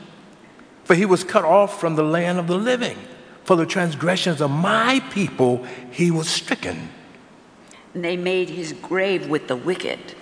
For 0.84 0.94
he 0.94 1.06
was 1.06 1.24
cut 1.24 1.44
off 1.44 1.80
from 1.80 1.96
the 1.96 2.04
land 2.04 2.38
of 2.38 2.46
the 2.46 2.58
living. 2.58 2.98
For 3.44 3.56
the 3.56 3.66
transgressions 3.66 4.40
of 4.40 4.50
my 4.50 5.00
people 5.10 5.64
he 5.90 6.10
was 6.10 6.28
stricken. 6.28 6.90
And 7.94 8.04
they 8.04 8.16
made 8.16 8.50
his 8.50 8.72
grave 8.72 9.28
with 9.28 9.48
the 9.48 9.56
wicked 9.56 10.14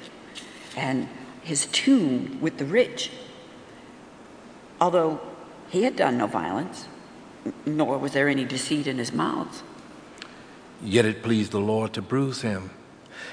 and 0.77 1.09
his 1.42 1.66
tomb 1.66 2.38
with 2.40 2.59
the 2.59 2.64
rich. 2.64 3.11
Although 4.81 5.20
he 5.70 5.83
had 5.83 5.96
done 5.96 6.18
no 6.18 6.27
violence, 6.27 6.87
nor 7.66 7.98
was 7.98 8.12
there 8.12 8.28
any 8.28 8.44
deceit 8.44 8.87
in 8.87 8.98
his 8.98 9.12
mouth. 9.12 9.62
Yet 10.83 11.04
it 11.04 11.22
pleased 11.22 11.52
the 11.52 11.61
Lord 11.61 11.92
to 11.94 12.02
bruise 12.02 12.42
him. 12.42 12.70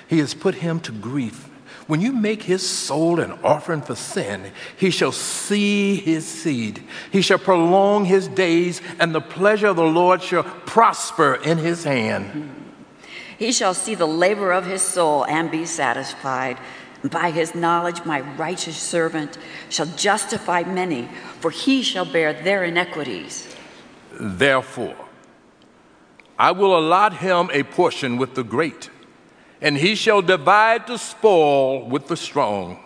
He 0.07 0.19
has 0.19 0.33
put 0.33 0.55
him 0.55 0.79
to 0.81 0.91
grief. 0.91 1.49
When 1.87 1.99
you 1.99 2.13
make 2.13 2.43
his 2.43 2.67
soul 2.67 3.19
an 3.19 3.31
offering 3.43 3.81
for 3.81 3.95
sin, 3.95 4.51
he 4.77 4.91
shall 4.91 5.11
see 5.11 5.95
his 5.95 6.25
seed. 6.25 6.83
He 7.11 7.21
shall 7.21 7.39
prolong 7.39 8.05
his 8.05 8.27
days, 8.27 8.81
and 8.99 9.13
the 9.13 9.21
pleasure 9.21 9.67
of 9.67 9.75
the 9.75 9.83
Lord 9.83 10.21
shall 10.21 10.43
prosper 10.43 11.35
in 11.35 11.57
his 11.57 11.83
hand. 11.83 12.49
He 13.37 13.51
shall 13.51 13.73
see 13.73 13.95
the 13.95 14.07
labor 14.07 14.51
of 14.51 14.65
his 14.65 14.81
soul 14.81 15.25
and 15.25 15.49
be 15.49 15.65
satisfied. 15.65 16.57
By 17.03 17.31
his 17.31 17.55
knowledge, 17.55 18.05
my 18.05 18.21
righteous 18.21 18.77
servant 18.77 19.37
shall 19.69 19.87
justify 19.87 20.63
many, 20.63 21.09
for 21.39 21.49
he 21.49 21.81
shall 21.81 22.05
bear 22.05 22.31
their 22.31 22.63
iniquities. 22.63 23.50
Therefore, 24.23 24.95
I 26.37 26.51
will 26.51 26.77
allot 26.77 27.17
him 27.17 27.49
a 27.51 27.63
portion 27.63 28.17
with 28.17 28.35
the 28.35 28.43
great 28.43 28.89
and 29.61 29.77
he 29.77 29.93
shall 29.93 30.21
divide 30.21 30.87
the 30.87 30.97
spoil 30.97 31.87
with 31.87 32.07
the 32.07 32.17
strong, 32.17 32.79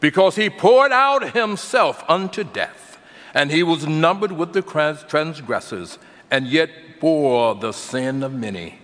because 0.00 0.36
he 0.36 0.48
poured 0.48 0.90
out 0.90 1.34
himself 1.34 2.02
unto 2.08 2.42
death, 2.42 2.98
and 3.34 3.50
he 3.50 3.62
was 3.62 3.86
numbered 3.86 4.32
with 4.32 4.54
the 4.54 4.62
transgressors, 4.62 5.98
and 6.30 6.46
yet 6.46 6.70
bore 7.00 7.54
the 7.54 7.72
sin 7.72 8.22
of 8.22 8.32
many, 8.32 8.78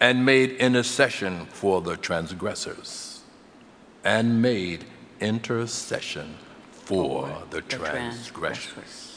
and 0.00 0.24
made 0.24 0.52
intercession 0.52 1.44
for 1.46 1.82
the 1.82 1.96
transgressors, 1.96 3.20
and 4.02 4.40
made 4.40 4.84
intercession 5.20 6.36
for 6.70 7.42
the 7.50 7.60
transgressors. 7.60 9.11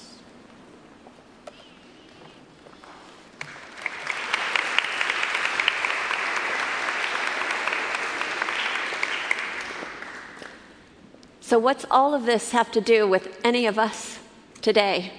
So, 11.45 11.60
what's 11.60 11.86
all 11.91 12.15
of 12.15 12.25
this 12.25 12.53
have 12.53 12.71
to 12.71 12.81
do 12.81 13.08
with 13.08 13.39
any 13.43 13.67
of 13.67 13.77
us 13.77 14.17
today? 14.63 15.12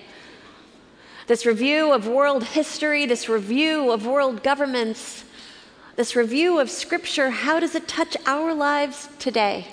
This 1.29 1.47
review 1.47 1.93
of 1.93 2.09
world 2.09 2.43
history, 2.43 3.07
this 3.07 3.29
review 3.29 3.93
of 3.93 4.05
world 4.05 4.43
governments, 4.43 5.23
this 5.95 6.17
review 6.17 6.59
of 6.59 6.69
scripture, 6.69 7.31
how 7.31 7.61
does 7.61 7.77
it 7.77 7.87
touch 7.87 8.17
our 8.27 8.53
lives 8.53 9.09
today? 9.21 9.69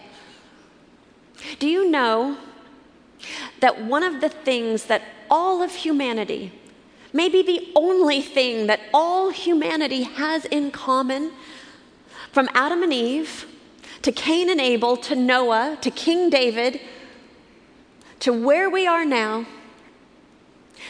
Do 1.58 1.68
you 1.68 1.90
know 1.90 2.38
that 3.60 3.84
one 3.86 4.04
of 4.04 4.22
the 4.22 4.30
things 4.30 4.86
that 4.86 5.02
all 5.32 5.64
of 5.64 5.74
humanity, 5.74 6.52
maybe 7.12 7.42
the 7.42 7.72
only 7.76 8.22
thing 8.22 8.68
that 8.68 8.80
all 8.94 9.32
humanity 9.32 10.04
has 10.04 10.46
in 10.46 10.70
common, 10.70 11.32
from 12.32 12.48
Adam 12.54 12.84
and 12.84 12.94
Eve 12.94 13.48
to 14.04 14.12
Cain 14.12 14.50
and 14.50 14.62
Abel, 14.62 14.96
to 14.98 15.16
Noah, 15.16 15.78
to 15.82 15.90
King 15.90 16.30
David, 16.30 16.80
to 18.20 18.32
where 18.32 18.70
we 18.70 18.86
are 18.86 19.06
now, 19.06 19.46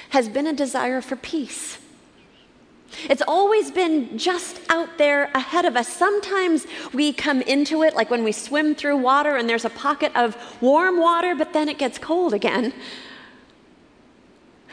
has 0.10 0.28
been 0.28 0.48
a 0.48 0.54
desire 0.54 1.02
for 1.02 1.16
peace. 1.16 1.78
It's 3.10 3.24
always 3.28 3.72
been 3.72 4.18
just 4.18 4.60
out 4.70 4.98
there 4.98 5.32
ahead 5.34 5.66
of 5.66 5.76
us. 5.76 5.88
Sometimes 5.88 6.68
we 6.94 7.12
come 7.12 7.42
into 7.42 7.82
it 7.84 7.96
like 7.96 8.10
when 8.10 8.24
we 8.24 8.32
swim 8.32 8.76
through 8.76 8.98
water 8.98 9.36
and 9.36 9.50
there's 9.50 9.66
a 9.66 9.70
pocket 9.70 10.12
of 10.16 10.38
warm 10.62 11.00
water, 11.00 11.34
but 11.36 11.54
then 11.54 11.70
it 11.70 11.78
gets 11.78 11.98
cold 11.98 12.34
again. 12.34 12.74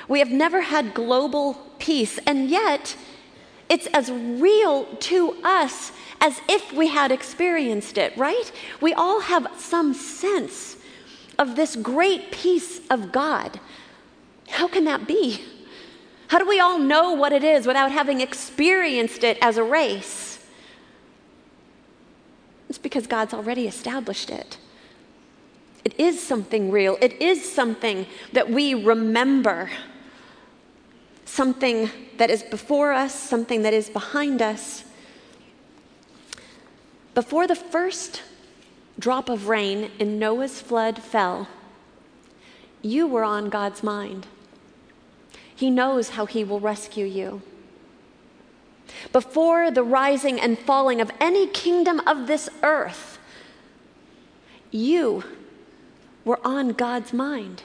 We 0.08 0.18
have 0.18 0.30
never 0.30 0.62
had 0.62 0.92
global 0.92 1.54
peace, 1.78 2.18
and 2.26 2.50
yet 2.50 2.96
it's 3.70 3.86
as 3.88 4.10
real 4.10 4.84
to 4.84 5.36
us 5.44 5.92
as 6.20 6.40
if 6.48 6.72
we 6.72 6.88
had 6.88 7.12
experienced 7.12 7.96
it, 7.96 8.14
right? 8.18 8.52
We 8.80 8.92
all 8.92 9.20
have 9.20 9.46
some 9.56 9.94
sense 9.94 10.76
of 11.38 11.56
this 11.56 11.76
great 11.76 12.32
peace 12.32 12.80
of 12.90 13.12
God. 13.12 13.60
How 14.48 14.68
can 14.68 14.84
that 14.84 15.06
be? 15.06 15.42
How 16.28 16.38
do 16.38 16.46
we 16.46 16.60
all 16.60 16.78
know 16.78 17.12
what 17.12 17.32
it 17.32 17.42
is 17.42 17.66
without 17.66 17.90
having 17.90 18.20
experienced 18.20 19.24
it 19.24 19.38
as 19.40 19.56
a 19.56 19.64
race? 19.64 20.44
It's 22.68 22.78
because 22.78 23.06
God's 23.06 23.34
already 23.34 23.66
established 23.66 24.30
it. 24.30 24.58
It 25.84 25.98
is 25.98 26.22
something 26.22 26.70
real, 26.70 26.98
it 27.00 27.20
is 27.22 27.50
something 27.50 28.06
that 28.32 28.50
we 28.50 28.74
remember, 28.74 29.70
something 31.30 31.88
that 32.16 32.28
is 32.28 32.42
before 32.42 32.92
us, 32.92 33.14
something 33.14 33.62
that 33.62 33.72
is 33.72 33.88
behind 33.88 34.42
us. 34.42 34.84
Before 37.14 37.46
the 37.46 37.54
first 37.54 38.22
drop 38.98 39.28
of 39.28 39.48
rain 39.48 39.90
in 39.98 40.18
Noah's 40.18 40.60
flood 40.60 40.98
fell, 41.02 41.48
you 42.82 43.06
were 43.06 43.24
on 43.24 43.48
God's 43.48 43.82
mind. 43.82 44.26
He 45.54 45.70
knows 45.70 46.10
how 46.10 46.26
He 46.26 46.42
will 46.42 46.60
rescue 46.60 47.06
you. 47.06 47.42
Before 49.12 49.70
the 49.70 49.84
rising 49.84 50.40
and 50.40 50.58
falling 50.58 51.00
of 51.00 51.12
any 51.20 51.46
kingdom 51.46 52.00
of 52.06 52.26
this 52.26 52.48
earth, 52.62 53.18
you 54.70 55.22
were 56.24 56.40
on 56.44 56.70
God's 56.70 57.12
mind. 57.12 57.62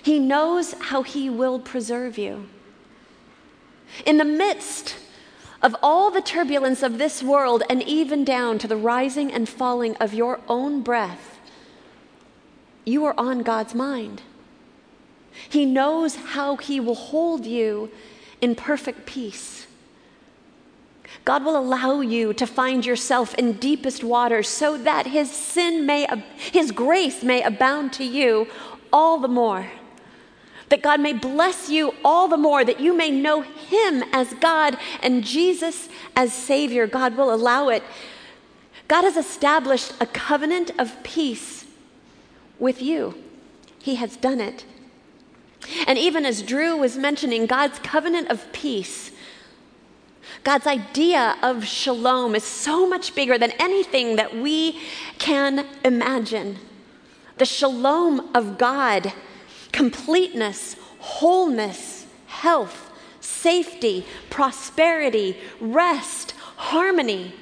He 0.00 0.18
knows 0.18 0.74
how 0.80 1.02
He 1.02 1.28
will 1.28 1.58
preserve 1.58 2.16
you. 2.16 2.48
In 4.06 4.16
the 4.16 4.24
midst 4.24 4.96
of 5.60 5.76
all 5.82 6.10
the 6.10 6.22
turbulence 6.22 6.82
of 6.82 6.98
this 6.98 7.22
world 7.22 7.62
and 7.68 7.82
even 7.82 8.24
down 8.24 8.58
to 8.58 8.68
the 8.68 8.76
rising 8.76 9.30
and 9.32 9.48
falling 9.48 9.96
of 9.96 10.14
your 10.14 10.40
own 10.48 10.82
breath, 10.82 11.38
you 12.84 13.04
are 13.04 13.14
on 13.18 13.42
God's 13.42 13.74
mind. 13.74 14.22
He 15.48 15.64
knows 15.64 16.16
how 16.16 16.56
He 16.56 16.80
will 16.80 16.94
hold 16.94 17.46
you 17.46 17.90
in 18.40 18.54
perfect 18.54 19.06
peace. 19.06 19.66
God 21.24 21.44
will 21.44 21.56
allow 21.56 22.00
you 22.00 22.32
to 22.34 22.46
find 22.46 22.84
yourself 22.84 23.34
in 23.34 23.52
deepest 23.52 24.02
waters 24.02 24.48
so 24.48 24.76
that 24.78 25.06
His 25.06 25.30
sin 25.30 25.86
may, 25.86 26.06
His 26.36 26.72
grace 26.72 27.22
may 27.22 27.42
abound 27.42 27.92
to 27.94 28.04
you 28.04 28.48
all 28.92 29.18
the 29.18 29.28
more 29.28 29.70
that 30.72 30.80
God 30.80 31.00
may 31.00 31.12
bless 31.12 31.68
you 31.68 31.92
all 32.02 32.28
the 32.28 32.38
more, 32.38 32.64
that 32.64 32.80
you 32.80 32.96
may 32.96 33.10
know 33.10 33.42
Him 33.42 34.02
as 34.10 34.32
God 34.32 34.78
and 35.02 35.22
Jesus 35.22 35.90
as 36.16 36.32
Savior. 36.32 36.86
God 36.86 37.14
will 37.14 37.30
allow 37.30 37.68
it. 37.68 37.82
God 38.88 39.02
has 39.02 39.18
established 39.18 39.92
a 40.00 40.06
covenant 40.06 40.70
of 40.78 41.02
peace 41.02 41.66
with 42.58 42.80
you, 42.80 43.22
He 43.80 43.96
has 43.96 44.16
done 44.16 44.40
it. 44.40 44.64
And 45.86 45.98
even 45.98 46.24
as 46.24 46.40
Drew 46.40 46.78
was 46.78 46.96
mentioning, 46.96 47.44
God's 47.44 47.78
covenant 47.80 48.30
of 48.30 48.50
peace. 48.54 49.12
God's 50.42 50.66
idea 50.66 51.36
of 51.42 51.66
shalom 51.66 52.34
is 52.34 52.44
so 52.44 52.88
much 52.88 53.14
bigger 53.14 53.36
than 53.36 53.50
anything 53.60 54.16
that 54.16 54.34
we 54.34 54.80
can 55.18 55.66
imagine. 55.84 56.56
The 57.36 57.44
shalom 57.44 58.34
of 58.34 58.56
God 58.56 59.12
completeness, 59.72 60.76
wholeness, 60.98 62.06
health, 62.26 62.90
safety, 63.20 64.06
prosperity, 64.30 65.36
rest, 65.60 66.32
harmony. 66.56 67.34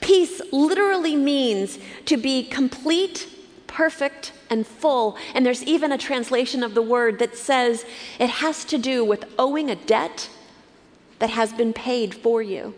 Peace 0.00 0.40
literally 0.52 1.16
means 1.16 1.78
to 2.04 2.16
be 2.16 2.44
complete, 2.44 3.28
perfect, 3.66 4.32
and 4.50 4.66
full. 4.66 5.16
And 5.34 5.44
there's 5.44 5.62
even 5.64 5.92
a 5.92 5.98
translation 5.98 6.62
of 6.62 6.74
the 6.74 6.82
word 6.82 7.18
that 7.18 7.36
says 7.36 7.84
it 8.18 8.30
has 8.30 8.64
to 8.66 8.78
do 8.78 9.04
with 9.04 9.24
owing 9.38 9.70
a 9.70 9.76
debt 9.76 10.28
that 11.18 11.30
has 11.30 11.52
been 11.52 11.72
paid 11.72 12.14
for 12.14 12.42
you. 12.42 12.74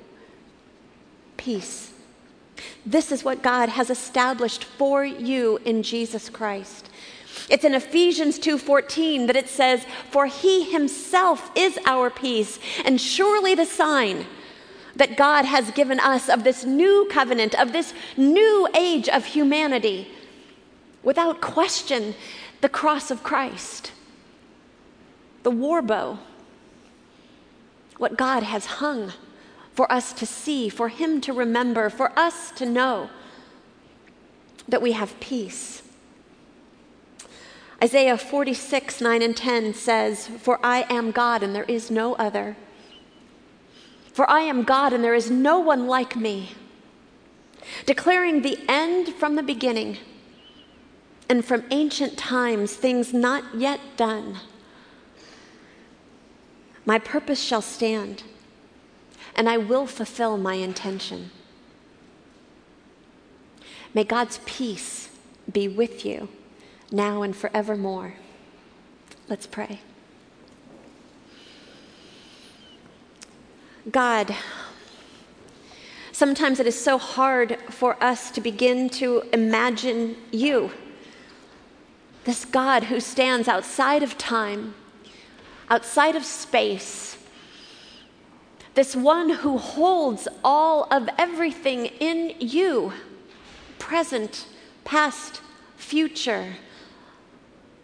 Peace. 1.36 1.92
This 2.84 3.12
is 3.12 3.24
what 3.24 3.42
God 3.42 3.68
has 3.68 3.90
established 3.90 4.64
for 4.64 5.04
you 5.04 5.58
in 5.64 5.82
Jesus 5.82 6.28
Christ. 6.28 6.87
It's 7.48 7.64
in 7.64 7.74
Ephesians 7.74 8.38
2:14 8.38 9.26
that 9.26 9.36
it 9.36 9.48
says, 9.48 9.86
"For 10.10 10.26
he 10.26 10.64
himself 10.64 11.50
is 11.54 11.78
our 11.86 12.10
peace, 12.10 12.58
and 12.84 13.00
surely 13.00 13.54
the 13.54 13.66
sign 13.66 14.26
that 14.96 15.16
God 15.16 15.44
has 15.44 15.70
given 15.70 16.00
us 16.00 16.28
of 16.28 16.44
this 16.44 16.64
new 16.64 17.06
covenant, 17.10 17.54
of 17.54 17.72
this 17.72 17.94
new 18.16 18.68
age 18.74 19.08
of 19.08 19.26
humanity, 19.26 20.08
without 21.02 21.40
question, 21.40 22.14
the 22.60 22.68
cross 22.68 23.10
of 23.10 23.22
Christ, 23.22 23.92
the 25.44 25.50
war 25.50 25.80
bow, 25.80 26.18
what 27.96 28.16
God 28.16 28.42
has 28.42 28.66
hung 28.66 29.12
for 29.72 29.90
us 29.92 30.12
to 30.14 30.26
see, 30.26 30.68
for 30.68 30.88
Him 30.88 31.20
to 31.22 31.32
remember, 31.32 31.88
for 31.88 32.12
us 32.18 32.50
to 32.56 32.66
know 32.66 33.08
that 34.66 34.82
we 34.82 34.92
have 34.92 35.18
peace. 35.20 35.82
Isaiah 37.82 38.18
46, 38.18 39.00
9 39.00 39.22
and 39.22 39.36
10 39.36 39.72
says, 39.74 40.26
For 40.26 40.58
I 40.64 40.84
am 40.90 41.12
God 41.12 41.42
and 41.44 41.54
there 41.54 41.64
is 41.64 41.90
no 41.90 42.14
other. 42.14 42.56
For 44.12 44.28
I 44.28 44.40
am 44.40 44.64
God 44.64 44.92
and 44.92 45.04
there 45.04 45.14
is 45.14 45.30
no 45.30 45.60
one 45.60 45.86
like 45.86 46.16
me, 46.16 46.52
declaring 47.86 48.42
the 48.42 48.58
end 48.68 49.14
from 49.14 49.36
the 49.36 49.44
beginning 49.44 49.98
and 51.28 51.44
from 51.44 51.62
ancient 51.70 52.18
times 52.18 52.74
things 52.74 53.14
not 53.14 53.44
yet 53.54 53.78
done. 53.96 54.38
My 56.84 56.98
purpose 56.98 57.40
shall 57.40 57.62
stand, 57.62 58.24
and 59.36 59.48
I 59.48 59.56
will 59.56 59.86
fulfill 59.86 60.36
my 60.36 60.54
intention. 60.54 61.30
May 63.94 64.02
God's 64.02 64.40
peace 64.46 65.10
be 65.52 65.68
with 65.68 66.04
you 66.04 66.28
now 66.90 67.22
and 67.22 67.36
forevermore. 67.36 68.14
Let's 69.28 69.46
pray. 69.46 69.80
God, 73.90 74.34
sometimes 76.12 76.60
it 76.60 76.66
is 76.66 76.78
so 76.78 76.98
hard 76.98 77.58
for 77.70 78.02
us 78.02 78.30
to 78.32 78.40
begin 78.40 78.90
to 78.90 79.22
imagine 79.32 80.16
you, 80.30 80.70
this 82.24 82.44
God 82.44 82.84
who 82.84 83.00
stands 83.00 83.48
outside 83.48 84.02
of 84.02 84.18
time, 84.18 84.74
outside 85.70 86.16
of 86.16 86.24
space, 86.24 87.16
this 88.74 88.94
one 88.94 89.30
who 89.30 89.58
holds 89.58 90.28
all 90.44 90.86
of 90.90 91.08
everything 91.18 91.86
in 91.86 92.34
you, 92.38 92.92
present, 93.78 94.46
past, 94.84 95.40
future, 95.76 96.54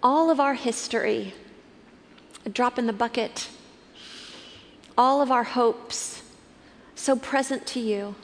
all 0.05 0.31
of 0.31 0.39
our 0.39 0.55
history, 0.55 1.35
a 2.47 2.49
drop 2.49 2.79
in 2.79 2.87
the 2.87 2.93
bucket 2.93 3.49
all 4.97 5.21
of 5.21 5.31
our 5.31 5.45
hopes 5.45 6.23
so 6.95 7.17
present 7.17 7.67
to 7.67 7.81
you, 7.81 8.15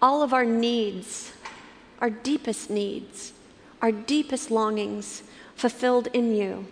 all 0.00 0.22
of 0.22 0.32
our 0.32 0.44
needs, 0.44 1.32
our 2.00 2.10
deepest 2.10 2.68
needs, 2.68 3.32
our 3.80 3.92
deepest 3.92 4.50
longings 4.50 5.22
fulfilled 5.54 6.08
in 6.12 6.34
you. 6.34 6.66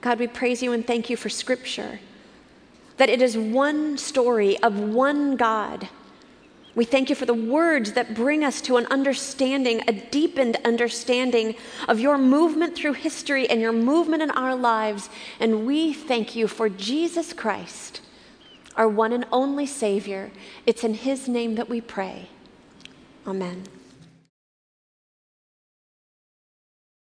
God, 0.00 0.18
we 0.18 0.26
praise 0.26 0.62
you 0.62 0.72
and 0.72 0.86
thank 0.86 1.10
you 1.10 1.16
for 1.16 1.28
Scripture, 1.28 1.98
that 2.96 3.08
it 3.08 3.20
is 3.20 3.36
one 3.36 3.98
story 3.98 4.56
of 4.58 4.78
one 4.78 5.36
God 5.36 5.88
we 6.74 6.84
thank 6.84 7.08
you 7.08 7.14
for 7.14 7.26
the 7.26 7.34
words 7.34 7.92
that 7.92 8.14
bring 8.14 8.44
us 8.44 8.60
to 8.62 8.76
an 8.76 8.86
understanding, 8.86 9.82
a 9.86 9.92
deepened 9.92 10.56
understanding 10.64 11.54
of 11.86 12.00
your 12.00 12.18
movement 12.18 12.74
through 12.74 12.94
history 12.94 13.48
and 13.48 13.60
your 13.60 13.72
movement 13.72 14.22
in 14.22 14.30
our 14.32 14.56
lives. 14.56 15.08
And 15.38 15.66
we 15.66 15.92
thank 15.92 16.34
you 16.34 16.48
for 16.48 16.68
Jesus 16.68 17.32
Christ, 17.32 18.00
our 18.76 18.88
one 18.88 19.12
and 19.12 19.24
only 19.30 19.66
Savior. 19.66 20.32
It's 20.66 20.82
in 20.82 20.94
His 20.94 21.28
name 21.28 21.54
that 21.54 21.68
we 21.68 21.80
pray. 21.80 22.28
Amen. 23.26 23.64